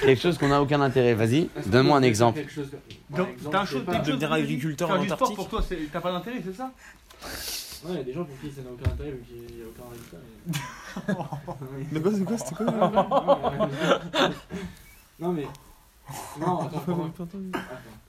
[0.06, 0.34] Quelque chose.
[0.34, 1.14] Quelque qu'on n'a aucun intérêt.
[1.14, 2.42] Vas-y, donne-moi un exemple.
[3.16, 5.36] t'as un chose, chose, Devenir agriculteur en Antarctique.
[5.36, 6.72] pour toi, t'as pas d'intérêt, c'est ça?
[7.86, 9.62] Ouais, il y a des gens pour qui ça n'a aucun intérêt vu qu'il n'y
[9.62, 10.18] a aucun résultat.
[11.78, 12.66] mais- De quoi, c'est quoi, c'était quoi
[15.20, 15.48] Non mais.
[16.40, 16.84] Non, attends.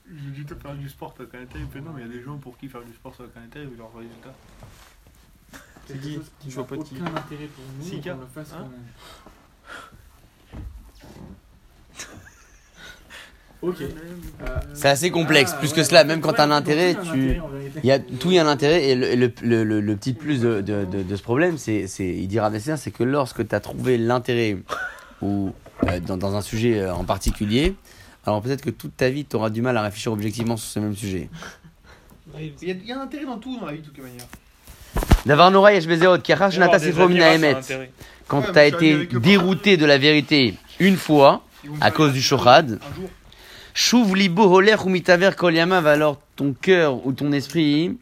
[0.09, 1.65] J'ai dit que faire du sport, t'as aucun intérêt.
[1.75, 3.29] Mais non, mais il y a des gens pour qui faire du sport, ça n'a
[3.29, 4.33] aucun intérêt, vu leurs résultats.
[5.87, 6.01] Quelque
[6.39, 6.95] qui Je vois n'a pas qui.
[6.95, 8.87] aucun intérêt pour nous qu'on le fasse Hein quand même.
[13.61, 13.77] Ok.
[14.73, 15.51] C'est assez complexe.
[15.55, 17.13] ah, Plus ouais, que cela, même quand ouais, tu as un intérêt, tout a un
[17.13, 17.41] tu.
[17.83, 20.13] Il y a, tout y a un intérêt et le, le, le, le- le petit
[20.13, 23.47] plus de, de, de, de ce problème, c'est, c'est, il dira nécessaire, c'est que lorsque
[23.47, 24.57] tu as trouvé l'intérêt
[25.21, 25.53] ou
[25.89, 27.73] euh, dans, dans un sujet euh, en particulier,
[28.25, 30.79] alors peut-être que toute ta vie, tu auras du mal à réfléchir objectivement sur ce
[30.79, 31.29] même sujet.
[32.37, 33.97] Il y, a, il y a un intérêt dans tout dans la vie, de toute
[33.97, 34.25] manière.
[35.25, 37.55] D'avoir Nora Yeshbezerot, Kachar Shnata Sifro Mina Emet.
[38.27, 41.43] Quand Ouais, tu as mais je suis été avec dérouté de la vérité une fois,
[41.63, 42.21] Ils vont me à faire cause un- du
[42.73, 43.09] Un jour.
[45.85, 47.95] Alors ton cœur ou ton esprit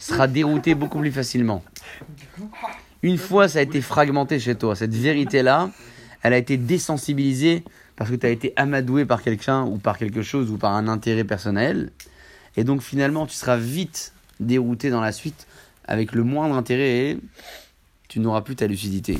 [0.00, 1.62] sera dérouté beaucoup plus facilement.
[3.04, 5.70] Une fois ça a été fragmenté chez toi, cette vérité-là,
[6.22, 7.62] elle a été désensibilisée
[7.94, 10.88] parce que tu as été amadoué par quelqu'un ou par quelque chose ou par un
[10.88, 11.92] intérêt personnel.
[12.56, 15.46] Et donc finalement tu seras vite dérouté dans la suite
[15.84, 17.18] avec le moindre intérêt et
[18.08, 19.18] tu n'auras plus ta lucidité.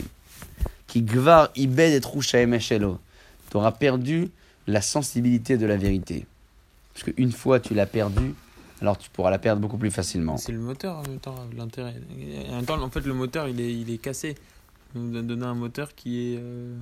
[0.89, 2.01] Qui gvar ibed et.
[2.01, 4.31] Tu auras perdu
[4.67, 6.27] la sensibilité de la vérité.
[6.95, 8.35] Parce qu'une fois tu l'as perdue,
[8.81, 10.37] alors tu pourras la perdre beaucoup plus facilement.
[10.37, 11.03] C'est le moteur en
[11.57, 11.95] l'intérêt.
[12.69, 14.35] En fait, le moteur, il est, il est cassé.
[14.95, 16.39] On nous a donné un moteur qui est.
[16.39, 16.77] euh,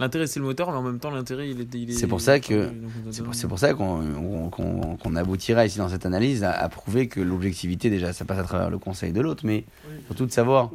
[0.00, 1.74] L'intérêt, c'est le moteur, mais en même temps, l'intérêt, il est.
[1.74, 2.70] il est- C'est pour ça que-
[3.10, 7.20] C'est pour, ça qu'on qu'on- qu'on aboutira ici dans cette analyse à, à prouver que
[7.20, 9.64] l'objectivité, déjà, ça passe à travers le conseil de l'autre, mais
[10.06, 10.70] surtout de savoir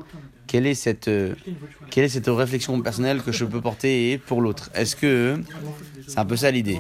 [0.48, 1.34] quelle est cette, euh,
[1.90, 4.70] quelle est cette réflexion personnelle que je peux porter pour l'autre.
[4.76, 5.40] Est-ce que
[6.08, 6.80] c'est un peu ça l'idée.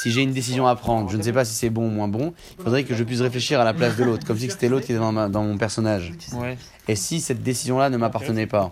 [0.00, 2.06] Si j'ai une décision à prendre, je ne sais pas si c'est bon ou moins
[2.08, 4.68] bon, il faudrait que je puisse réfléchir à la place de l'autre, comme si c'était
[4.68, 6.12] l'autre qui était dans, ma- dans mon personnage.
[6.34, 6.56] Ouais.
[6.86, 8.70] Et si cette décision-là ne m'appartenait pas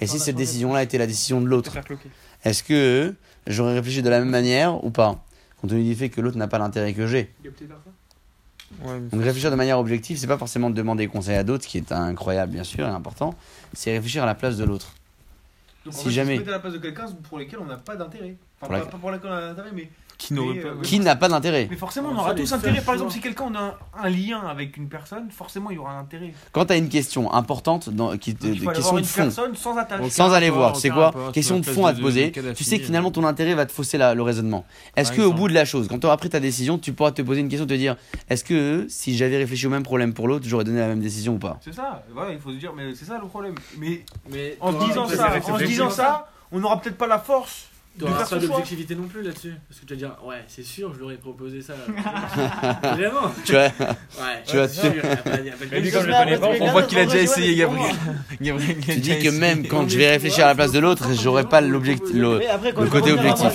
[0.00, 1.76] Et si cette décision-là était la décision de l'autre
[2.44, 3.14] Est-ce que
[3.46, 5.24] j'aurais réfléchi de la même manière ou pas
[5.60, 7.30] Compte tenu du fait que l'autre n'a pas l'intérêt que j'ai.
[9.10, 11.78] Donc réfléchir de manière objective, c'est pas forcément de demander conseil à d'autres, ce qui
[11.78, 13.34] est incroyable bien sûr et important,
[13.74, 14.94] c'est réfléchir à la place de l'autre.
[15.84, 16.34] Donc, en Si fait, jamais.
[16.36, 18.36] se mettre à la place de quelqu'un pour lesquels on n'a pas d'intérêt.
[18.60, 19.90] Enfin, Pour la- pas, pas pour lesquels on a d'intérêt, mais.
[20.26, 20.68] Qui n'aurait Mais, pas.
[20.68, 22.80] euh, Qui n'a pas d'intérêt Mais forcément, on aura tous intérêt.
[22.80, 25.78] Par exemple, si quelqu'un on a un, un lien avec une personne, forcément, il y
[25.78, 26.32] aura un intérêt.
[26.52, 28.50] Quand tu as une question importante, dans, qui question
[28.94, 29.54] de une fond, personne
[30.10, 32.78] sans aller voir, tu sais aucun quoi Question de fond à te poser, tu sais
[32.78, 34.64] que finalement euh, ton intérêt va te fausser le raisonnement.
[34.96, 35.40] Est-ce Par que au exemple.
[35.40, 37.48] bout de la chose, quand tu auras pris ta décision, tu pourras te poser une
[37.48, 37.96] question, te dire
[38.28, 41.34] est-ce que si j'avais réfléchi au même problème pour l'autre, j'aurais donné la même décision
[41.34, 41.58] ou pas?
[41.64, 43.54] C'est ça, voilà, il faut se dire, mais c'est ça le problème.
[43.78, 47.18] Mais Mais en se disant ça, en se disant ça, on n'aura peut-être pas la
[47.18, 47.66] force
[47.98, 49.54] T'auras faire pas d'objectivité non plus là-dessus.
[49.68, 51.74] Parce que tu vas dire, ouais, c'est sûr, je leur ai proposé ça.
[52.82, 54.42] Vraiment Tu vois Ouais.
[54.46, 57.54] Tu de Mais lui, comme je le connais pas, On voit qu'il a déjà essayé,
[57.54, 57.94] Gabriel.
[58.82, 61.60] Tu dis que même quand je vais réfléchir à la place de l'autre, j'aurais pas
[61.60, 62.14] l'objectif.
[62.14, 62.40] le-
[62.90, 63.52] côté objectif.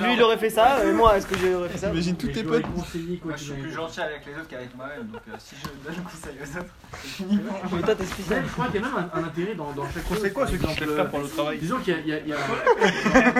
[0.00, 1.90] Lui, il aurait fait ça, euh, moi, est-ce que j'aurais fait ça?
[1.90, 2.64] Imagine tous tes potes.
[2.74, 6.02] Moi, je suis plus gentil avec les autres qu'avec moi-même, donc euh, si je donne
[6.04, 8.42] conseil aux autres, Mais toi, t'es spécial.
[8.46, 10.18] Je crois qu'il y a même un, intérêt dans, dans chaque chose.
[10.22, 11.58] C'est quoi ceux qui faire pour le travail?
[11.58, 13.39] Disons qu'il y a,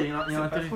[0.00, 0.70] il y a, il y un- intérêt.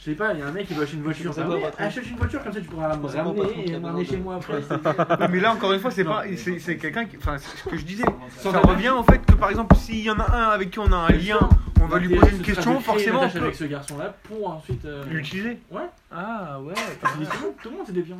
[0.00, 1.36] Je sais pas, il y a un mec qui veut acheter une voiture.
[1.36, 4.04] Ouais, votre- achète une voiture comme ça tu pourras me pas ramener et compte, m'emmener
[4.04, 5.28] chez moi après.
[5.30, 6.12] Mais là, encore une fois, c'est Non.
[6.12, 8.04] pas, c'est c'est quelqu'un qui, enfin, c'est ce que je disais.
[8.36, 10.92] Ça revient au fait que, par exemple, s'il y en a un avec qui on
[10.92, 11.40] a un lien,
[11.82, 14.84] on va lui poser une question, forcément, on avec ce garçon-là pour ensuite.
[14.84, 15.58] euh, l'utiliser.
[15.70, 15.82] Ouais.
[16.12, 16.74] Ah ouais.
[16.74, 18.16] Tout le monde- tout le monde c'est des biens.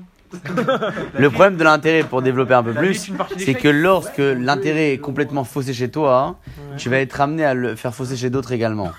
[1.18, 5.44] Le problème de l'intérêt, pour développer un peu plus, c'est que lorsque l'intérêt est complètement
[5.44, 6.38] faussé chez toi,
[6.76, 8.92] tu vas être amené à le faire fausser chez d'autres également.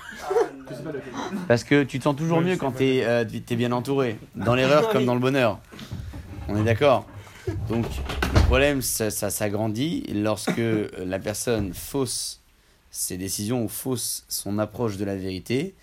[1.46, 5.04] Parce que tu te sens toujours mieux quand tu es, bien entouré, dans l'erreur comme
[5.04, 5.58] dans le bonheur.
[6.48, 7.06] On est d'accord
[7.68, 7.86] Donc
[8.34, 10.60] le problème, ça, ça s'agrandit lorsque
[11.04, 12.39] la personne fausse
[12.90, 15.74] ses décisions ou fausse son approche de la vérité.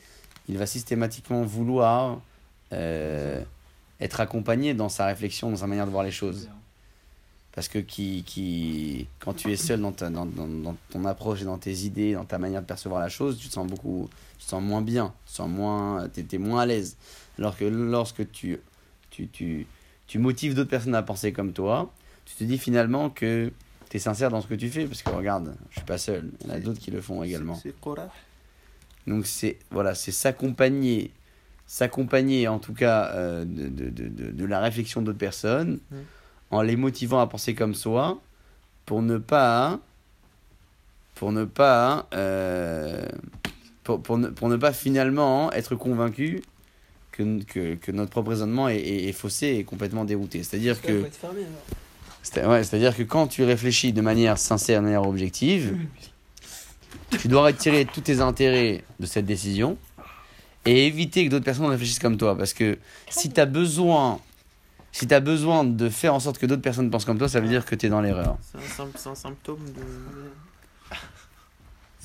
[0.49, 2.21] Il va systématiquement vouloir
[2.73, 3.41] euh,
[3.99, 6.49] être accompagné dans sa réflexion, dans sa manière de voir les choses.
[7.53, 11.45] Parce que qui, qui, quand tu es seul dans, ta, dans, dans, ton approche et
[11.45, 14.45] dans tes idées, dans ta manière de percevoir la chose, tu te sens beaucoup, tu
[14.45, 16.97] sens moins bien, tu sens moins, t'es moins à l'aise.
[17.39, 18.59] Alors que lorsque tu,
[19.09, 19.65] tu, tu,
[20.05, 21.91] tu motives d'autres personnes à penser comme toi,
[22.25, 23.51] tu te dis finalement que
[23.89, 24.85] tu es sincère dans ce que tu fais.
[24.85, 27.23] Parce que regarde, je suis pas seul, il y en a d'autres qui le font
[27.23, 27.55] également.
[27.55, 27.73] C'est.
[29.07, 31.11] Donc c'est voilà, c'est s'accompagner,
[31.65, 35.95] s'accompagner en tout cas euh, de, de, de, de, la réflexion d'autres personnes, Mm.
[36.51, 38.21] en les motivant à penser comme soi,
[38.85, 39.79] pour ne pas,
[41.15, 43.05] pour ne pas, euh,
[43.83, 46.41] pour, pour, ne, pour ne pas finalement être convaincu
[47.11, 50.43] que, que, que notre propre raisonnement est, est, est faussé et complètement dérouté.
[50.43, 51.03] C'est-à-dire que
[52.35, 55.77] ouais, c'est-à-dire que quand tu réfléchis de manière sincère, de manière objective,
[57.19, 59.77] tu dois retirer tous tes intérêts de cette décision
[60.65, 62.37] et éviter que d'autres personnes réfléchissent comme toi.
[62.37, 62.77] Parce que
[63.09, 64.19] si tu as besoin,
[64.91, 67.47] si as besoin de faire en sorte que d'autres personnes pensent comme toi, ça veut
[67.47, 68.37] dire que tu es dans l'erreur.
[68.51, 70.95] C'est un, sym- c'est un symptôme de.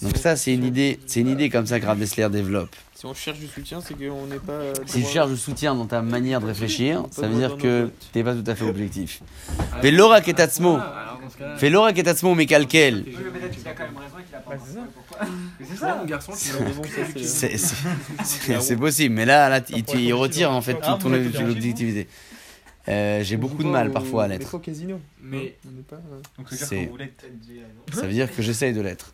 [0.03, 2.74] Donc ça, c'est une idée, c'est une idée comme ça que Rav Dessler développe.
[2.94, 4.53] Si on cherche du soutien, c'est qu'on n'est pas.
[4.53, 7.90] euh, Si tu cherches du soutien dans ta manière de réfléchir, ça veut dire que
[8.12, 9.22] tu n'es pas tout à fait objectif.
[9.59, 10.78] Ah, Fais l'aura ketatsmo.
[11.57, 13.05] Fais l'aura ketatsmo, mais calquel.
[13.07, 13.24] Oui, mais
[15.80, 15.98] Bah,
[17.24, 17.57] c'est
[18.48, 22.07] Mais Mais possible, mais là, là il, retire en fait Ah, toute ton objectivité.
[22.88, 24.50] Euh, J'ai beaucoup de mal au- parfois à l'être.
[25.22, 25.96] Mais, On n'est pas.
[25.96, 26.20] euh.
[27.92, 29.12] Ça veut dire que j'essaye de l'être.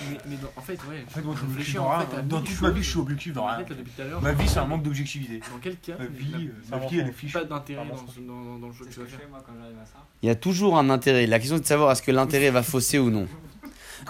[0.00, 1.04] Mais, mais dans- en fait, ouais.
[1.06, 2.98] En fait, moi, je réfléchis réfléchis en fait à Dans toute ma vie, je suis
[2.98, 3.56] objectif dans En rien.
[3.58, 5.38] fait, là, depuis tout à l'heure, Ma vie, c'est un manque d'objectivité.
[5.38, 7.32] Dans quel cas Ma vie, il euh, ma vie, elle est fichue.
[7.32, 9.20] pas d'intérêt dans, dans, dans le jeu C'est que ce tu que vas je faire
[9.20, 10.04] fais moi quand j'arrive à ça.
[10.22, 11.26] Il y a toujours un intérêt.
[11.26, 13.26] La question est de savoir est-ce que l'intérêt va fausser ou non.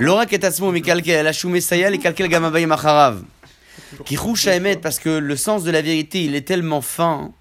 [0.01, 3.23] Laura Ketasmo, mais calquel, Ashumé Sayal et calquel Gamabaye Macharav.
[4.05, 7.33] Qui rouche à émettre parce que le sens de la vérité, il est tellement fin.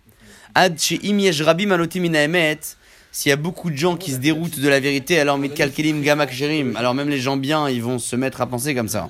[0.56, 2.60] Ad chez Imiesh Rabbi Malotim Emet.
[3.14, 6.02] S'il y a beaucoup de gens qui se déroutent de la vérité, alors mit kalkelim
[6.02, 6.76] gamak sherim.
[6.76, 9.08] Alors même les gens bien, ils vont se mettre à penser comme ça.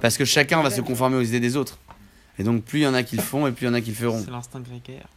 [0.00, 1.78] Parce que chacun va se conformer aux idées des autres.
[2.38, 3.74] Et donc plus il y en a qui le font et plus il y en
[3.74, 4.22] a qui le feront.
[4.24, 5.08] C'est l'instinct grégaire.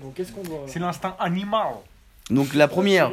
[0.00, 0.64] Donc qu'est-ce qu'on doit.
[0.66, 1.74] C'est l'instinct animal.
[2.30, 3.12] Donc la première,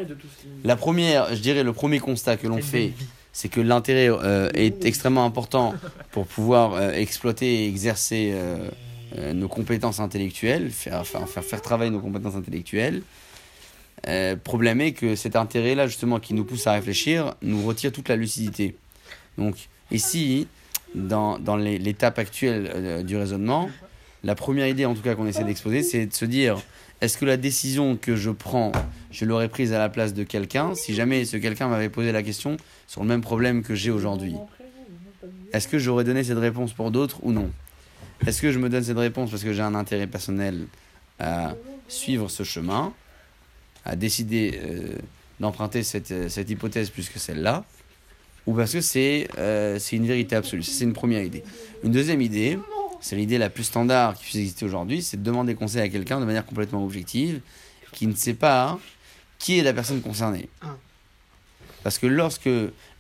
[0.63, 2.93] La première, je dirais, le premier constat que l'on fait,
[3.33, 5.73] c'est que l'intérêt euh, est extrêmement important
[6.11, 8.69] pour pouvoir euh, exploiter et exercer euh,
[9.18, 11.03] euh, nos compétences intellectuelles, faire,
[11.61, 13.01] travailler nos compétences intellectuelles.
[14.07, 18.09] Euh, problème est que cet intérêt-là, justement, qui nous pousse à réfléchir, nous retire toute
[18.09, 18.76] la lucidité.
[19.38, 19.55] Donc,
[19.91, 20.47] ici,
[20.93, 23.70] dans, l'étape actuelle euh, du raisonnement,
[24.24, 26.57] la première idée, en tout cas, qu'on essaie d'exposer, c'est de se dire
[27.01, 28.72] est-ce que la décision que je prends,
[29.11, 32.24] je l'aurais prise à la place de quelqu'un si jamais ce quelqu'un m'avait posé la
[32.24, 32.57] question
[32.88, 34.36] sur le même problème que j'ai aujourd'hui?
[35.53, 37.51] Est-ce que j'aurais donné cette réponse pour d'autres ou non?
[38.26, 40.68] Est-ce que je me donne cette réponse parce que j'ai un intérêt personnel
[41.20, 41.55] à
[41.88, 42.93] suivre ce chemin,
[43.84, 44.97] à décider euh,
[45.39, 47.63] d'emprunter cette, euh, cette hypothèse plus que celle-là
[48.47, 51.43] ou parce que c'est euh, une vérité absolue C'est une première idée.
[51.84, 52.59] Une deuxième idée,
[53.01, 56.20] c'est l'idée la plus standard qui puisse exister aujourd'hui, c'est de demander conseil à quelqu'un
[56.20, 57.41] de manière complètement objective,
[57.91, 58.80] qui ne sait pas
[59.39, 60.47] qui est la personne concernée.
[61.84, 62.49] Parce que lorsque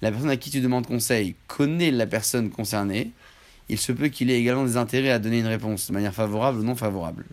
[0.01, 3.11] la personne à qui tu demandes conseil connaît la personne concernée,
[3.69, 6.59] il se peut qu'il ait également des intérêts à donner une réponse de manière favorable
[6.59, 7.25] ou non favorable.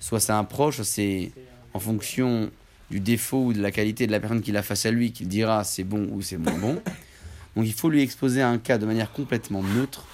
[0.00, 1.32] Soit c'est un proche, soit c'est
[1.72, 2.50] en fonction
[2.90, 5.28] du défaut ou de la qualité de la personne qu'il a face à lui qu'il
[5.28, 6.82] dira c'est bon ou c'est moins bon.
[7.56, 10.06] Donc il faut lui exposer un cas de manière complètement neutre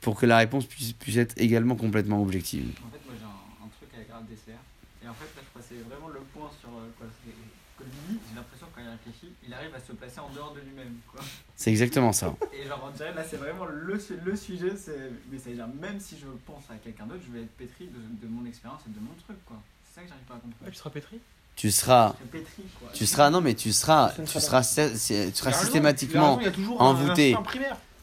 [0.00, 2.68] pour que la réponse puisse, puisse être également complètement objective.
[2.86, 4.52] En fait, moi j'ai un, un truc avec Rav Dessler.
[5.02, 7.06] Et en fait, là, je passais vraiment le point sur euh, quoi.
[7.24, 10.28] c'est que lui, j'ai l'impression que quand il réfléchit, il arrive à se placer en
[10.28, 11.00] dehors de lui-même.
[11.10, 11.24] Quoi.
[11.56, 12.34] C'est exactement ça.
[12.52, 13.94] Et genre, on dirait là, c'est vraiment le,
[14.24, 14.72] le sujet.
[14.76, 18.26] c'est- Mais c'est-à-dire, même si je pense à quelqu'un d'autre, je vais être pétri de,
[18.26, 19.36] de mon expérience et de mon truc.
[19.46, 19.56] quoi.
[19.88, 20.70] C'est ça que j'arrive pas à comprendre.
[20.70, 21.18] tu seras pétri
[21.56, 22.62] Tu seras, Je serais pétri.
[22.80, 22.88] Quoi.
[22.92, 26.80] tu seras, non mais tu seras, tu seras, tu seras systématiquement, Il y a toujours
[26.82, 27.36] envoûté.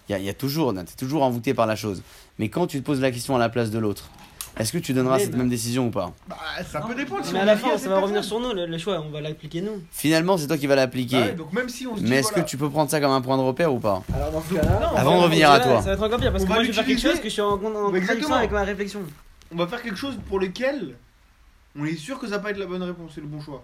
[0.07, 2.01] il y a, il y a toujours, tu es toujours envoûté par la chose.
[2.39, 4.09] Mais quand tu te poses la question à la place de l'autre,
[4.57, 5.37] est-ce que tu donneras Mais cette bah.
[5.37, 6.13] même décision ou pas?
[6.27, 6.35] Bah,
[6.69, 7.25] ça peut dépendre.
[7.25, 9.09] si Mais on à la fin, ça va revenir sur nous, le, le choix, on
[9.09, 9.81] va l'appliquer nous.
[9.91, 11.19] Finalement, c'est toi qui vas l'appliquer.
[11.19, 12.89] Bah ouais, donc même si on se dit, mais est-ce voilà, que tu peux prendre
[12.89, 14.03] ça comme un point de repère ou pas?
[14.13, 15.81] Alors dans ce cas-là, Avant de revenir à toi.
[15.81, 17.17] Ça va être encore pire parce On que va moi je vais faire quelque chose
[17.19, 18.35] que je suis en, en contradiction exactement.
[18.35, 18.99] avec ma réflexion.
[19.53, 20.95] on va faire quelque chose pour lequel
[21.79, 23.63] on est sûr que ça va pas être la bonne réponse, c'est le bon choix.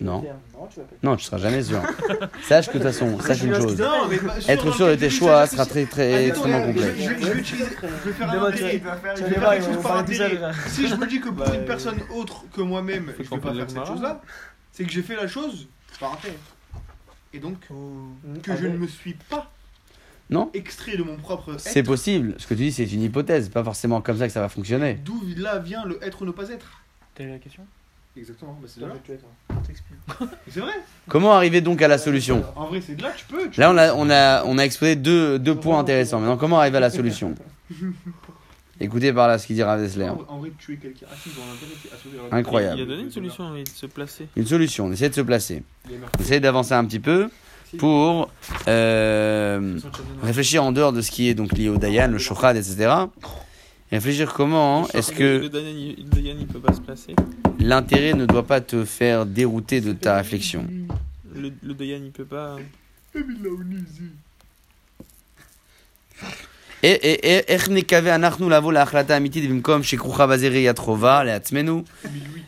[0.00, 0.22] Non.
[0.54, 0.80] Non, tu.
[1.02, 1.80] Non, tu seras jamais sûr.
[2.42, 3.78] Sache que de toute façon, sache une chose.
[3.80, 6.94] Non, mais pas- Être sûr de tes choix sera très très Attends, extrêmement complexe.
[6.98, 7.64] Je, je- je vais utiliser,
[8.04, 8.50] je vais faire un
[10.40, 10.52] là.
[10.68, 13.50] Si je me dis que pour une personne autre que moi-même, je vais qu'on pas
[13.52, 14.20] fait faire cette chose-là,
[14.72, 15.66] c'est que j'ai fait la chose
[15.98, 16.36] par intérêt.
[17.32, 17.58] Et donc,
[18.42, 19.50] que je ne me suis pas
[20.30, 20.50] Non.
[20.54, 22.34] extrait de mon propre C'est être, possible.
[22.38, 23.48] Ce que tu dis, c'est une hypothèse.
[23.48, 24.94] Pas forcément comme ça que ça va fonctionner.
[25.04, 26.82] d'où là vient le être ou ne pas être?
[27.14, 27.64] Telle est la question
[28.16, 28.94] Exactement, bah c'est de là.
[30.50, 30.72] C'est vrai.
[31.08, 32.42] Comment arriver donc à la solution?
[32.56, 33.48] En vrai, c'est de là, tu peux.
[33.50, 36.18] tu Là, on a, on a, on a exposé deux, deux points intéressants.
[36.20, 37.34] Maintenant, comment arriver à la solution?
[38.80, 40.08] Écoutez par là ce qu'il dit Rav Dessler.
[40.08, 42.78] En, en vrai, tuer quelqu'un assis dans l'intérêt, c'est assurer la- Incroyable.
[42.78, 44.28] Il a donné une solution, il de se placer.
[44.36, 45.62] Une solution, on essaie de se placer.
[45.88, 47.30] On essaie d'avancer un petit peu
[47.78, 48.30] pour
[48.68, 49.78] euh,
[50.22, 52.90] réfléchir en dehors de ce qui est donc lié au Dayan, le Shochad, etc.
[53.92, 55.48] Réfléchir comment hein, est-ce que
[57.60, 60.66] l'intérêt ne doit pas te faire dérouter de ta réflexion.
[61.34, 62.56] Le, Dayan il peut pas.
[66.82, 67.58] Eh, eh, eh,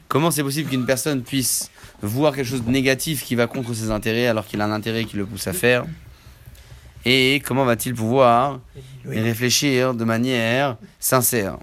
[0.08, 1.70] comment c'est possible qu'une personne puisse
[2.02, 5.04] voir quelque chose de négatif qui va contre ses intérêts alors qu'il a un intérêt
[5.04, 5.84] qui le pousse à faire
[7.04, 8.60] et comment va-t-il pouvoir
[9.10, 11.58] y réfléchir de manière sincère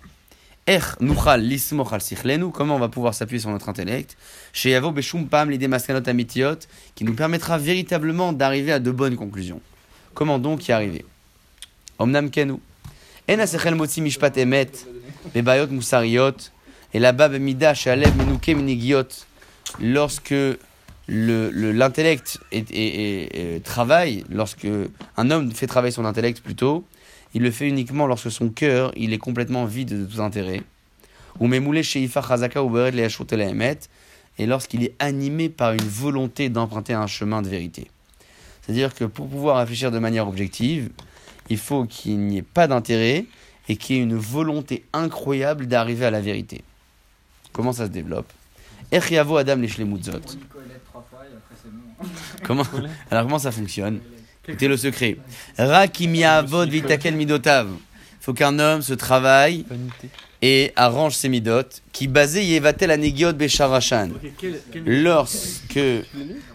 [0.67, 4.17] Comment on va pouvoir s'appuyer sur notre intellect
[4.51, 6.57] Chez Yavo Beshumpam, l'idée mascanot amitiot,
[6.95, 9.61] qui nous permettra véritablement d'arriver à de bonnes conclusions.
[10.15, 11.05] Comment donc y arriver
[11.99, 12.55] Omnam Kenu.
[13.75, 14.71] motzi mishpat emet,
[15.35, 16.49] bebayot musariot,
[16.93, 19.27] et là-bas bemida shaleb menuke minigiot.
[19.79, 20.33] Lorsque
[21.07, 24.67] l'intellect euh, travaille lorsque
[25.17, 26.83] un homme fait travailler son intellect plutôt,
[27.33, 30.63] il le fait uniquement lorsque son cœur il est complètement vide de tout intérêt.
[31.39, 32.77] Ou memoulé chez Chazaka ou
[34.37, 37.87] et lorsqu'il est animé par une volonté d'emprunter un chemin de vérité.
[38.61, 40.89] C'est-à-dire que pour pouvoir réfléchir de manière objective,
[41.49, 43.25] il faut qu'il n'y ait pas d'intérêt
[43.69, 46.63] et qu'il y ait une volonté incroyable d'arriver à la vérité.
[47.51, 48.31] Comment ça se développe?
[48.91, 49.61] Adam
[52.43, 52.63] Comment
[53.09, 53.99] Alors comment ça fonctionne
[54.47, 55.17] Écoutez le secret.
[55.57, 57.67] Rakim yavod vitakel midotav.
[57.69, 59.65] Il faut qu'un homme se travaille
[60.41, 61.63] et arrange ses midot.
[61.91, 65.79] Qui basé yevatel anegiot quel- Lorsque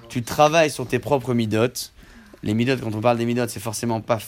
[0.09, 1.69] tu travailles sur tes propres midot,
[2.43, 4.19] les midot, quand on parle des midot, c'est forcément pas,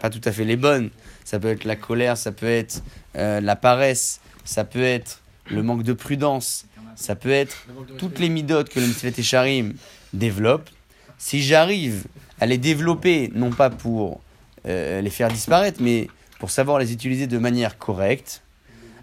[0.00, 0.90] pas tout à fait les bonnes.
[1.24, 2.82] Ça peut être la colère, ça peut être
[3.16, 7.66] euh, la paresse, ça peut être le manque de prudence, ça peut être
[7.98, 9.74] toutes les midotes que le Mitzvah Tesharim
[10.14, 10.70] développe,
[11.18, 12.04] si j'arrive
[12.40, 14.20] à les développer, non pas pour
[14.66, 16.08] euh, les faire disparaître, mais
[16.38, 18.42] pour savoir les utiliser de manière correcte,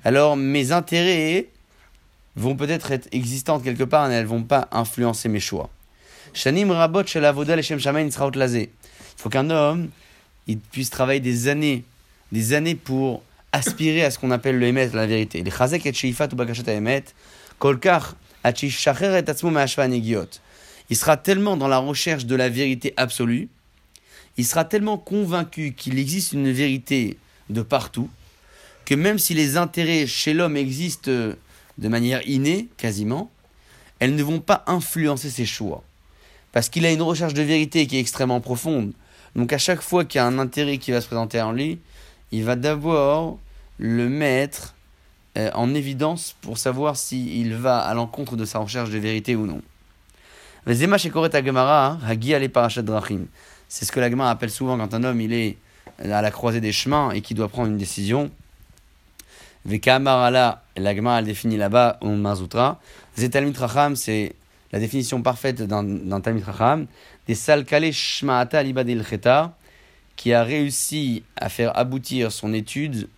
[0.03, 1.47] alors mes intérêts
[2.35, 5.69] vont peut-être être existantes quelque part, mais elles ne vont pas influencer mes choix.
[6.33, 8.67] Shanim Rabot Il
[9.17, 9.89] faut qu'un homme
[10.47, 11.83] il puisse travailler des années,
[12.31, 15.43] des années pour aspirer à ce qu'on appelle le Emet, la vérité.
[15.43, 17.03] Les Chazek et Sheifat ou Bakashat Emet,
[17.59, 20.27] Kolkar, Achish Shacher et Tatsmu Ma'ashva Negiot.
[20.91, 23.47] Il sera tellement dans la recherche de la vérité absolue,
[24.35, 27.17] il sera tellement convaincu qu'il existe une vérité
[27.49, 28.09] de partout,
[28.83, 33.31] que même si les intérêts chez l'homme existent de manière innée, quasiment,
[33.99, 35.81] elles ne vont pas influencer ses choix.
[36.51, 38.91] Parce qu'il a une recherche de vérité qui est extrêmement profonde.
[39.33, 41.79] Donc à chaque fois qu'il y a un intérêt qui va se présenter en lui,
[42.33, 43.39] il va d'abord
[43.77, 44.75] le mettre
[45.37, 49.47] euh, en évidence pour savoir s'il va à l'encontre de sa recherche de vérité ou
[49.47, 49.61] non.
[50.63, 50.75] C'est
[53.85, 55.57] ce que la Gemara appelle souvent quand un homme il est
[55.97, 58.29] à la croisée des chemins et qui doit prendre une décision.
[59.65, 62.79] Vekamarala, la elle définit là-bas au Mazutra.
[63.15, 63.33] C'est
[64.71, 66.85] la définition parfaite d'un Talmid racham.
[67.27, 69.55] Des salkale shmaata libadil cheta,
[70.15, 73.09] qui a réussi à faire aboutir son étude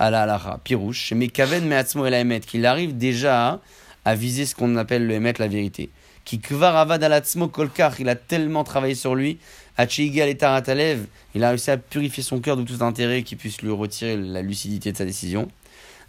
[0.00, 2.04] à la halacha, pirouche, mais kaven me'atzmo
[2.40, 3.60] qu'il arrive déjà
[4.04, 5.90] à viser ce qu'on appelle le emet, la vérité.
[6.28, 9.38] Qui kvar avad al atzmo kolkar, il a tellement travaillé sur lui,
[9.78, 13.62] achiga l'etarat alev, il a réussi à purifier son cœur de tout intérêt qui puisse
[13.62, 15.48] lui retirer la lucidité de sa décision.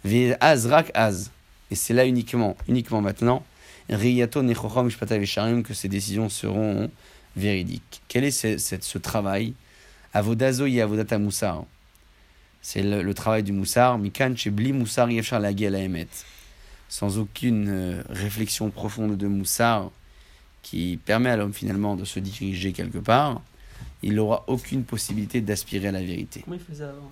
[0.04, 1.30] Ve az rak az,
[1.70, 3.42] et c'est là uniquement, uniquement maintenant,
[3.88, 6.90] riyato nechochom vesharim, que ces décisions seront
[7.34, 8.02] véridiques.
[8.06, 9.54] Quel est ce, ce- travail?
[10.12, 11.18] Avodazo y avodata.
[12.60, 13.96] C'est le, travail du moussar.
[13.96, 16.08] Mikan bli moussar emet.
[16.90, 19.90] Sans aucune euh, réflexion profonde de moussar
[20.62, 23.40] qui permet à l'homme finalement de se diriger quelque part,
[24.02, 26.42] il n'aura aucune possibilité d'aspirer à la vérité.
[26.44, 27.10] Comment il faisait avant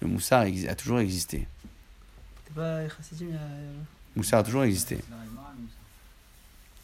[0.00, 1.46] Le moussar a toujours existé.
[2.46, 3.40] T'es pas chassidim, y a.
[4.14, 4.98] Moussar a toujours existé.
[5.10, 5.16] Ah,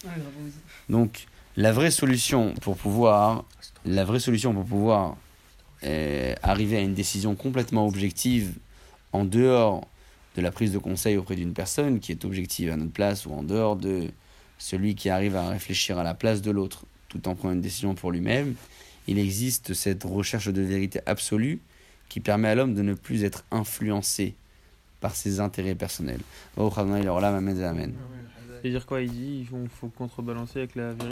[0.07, 0.51] oui.
[0.88, 1.26] Donc,
[1.57, 3.45] la vraie solution pour pouvoir,
[3.84, 5.16] la vraie solution pour pouvoir
[5.84, 8.55] euh, arriver à une décision complètement objective
[9.12, 9.86] en dehors
[10.36, 13.32] de la prise de conseil auprès d'une personne qui est objective à notre place ou
[13.32, 14.09] en dehors de
[14.62, 17.94] celui qui arrive à réfléchir à la place de l'autre tout en prenant une décision
[17.94, 18.54] pour lui-même,
[19.08, 21.60] il existe cette recherche de vérité absolue
[22.08, 24.34] qui permet à l'homme de ne plus être influencé
[25.00, 26.20] par ses intérêts personnels.
[28.62, 31.06] C'est-à-dire quoi Il dit il faut contrebalancer avec la vérité.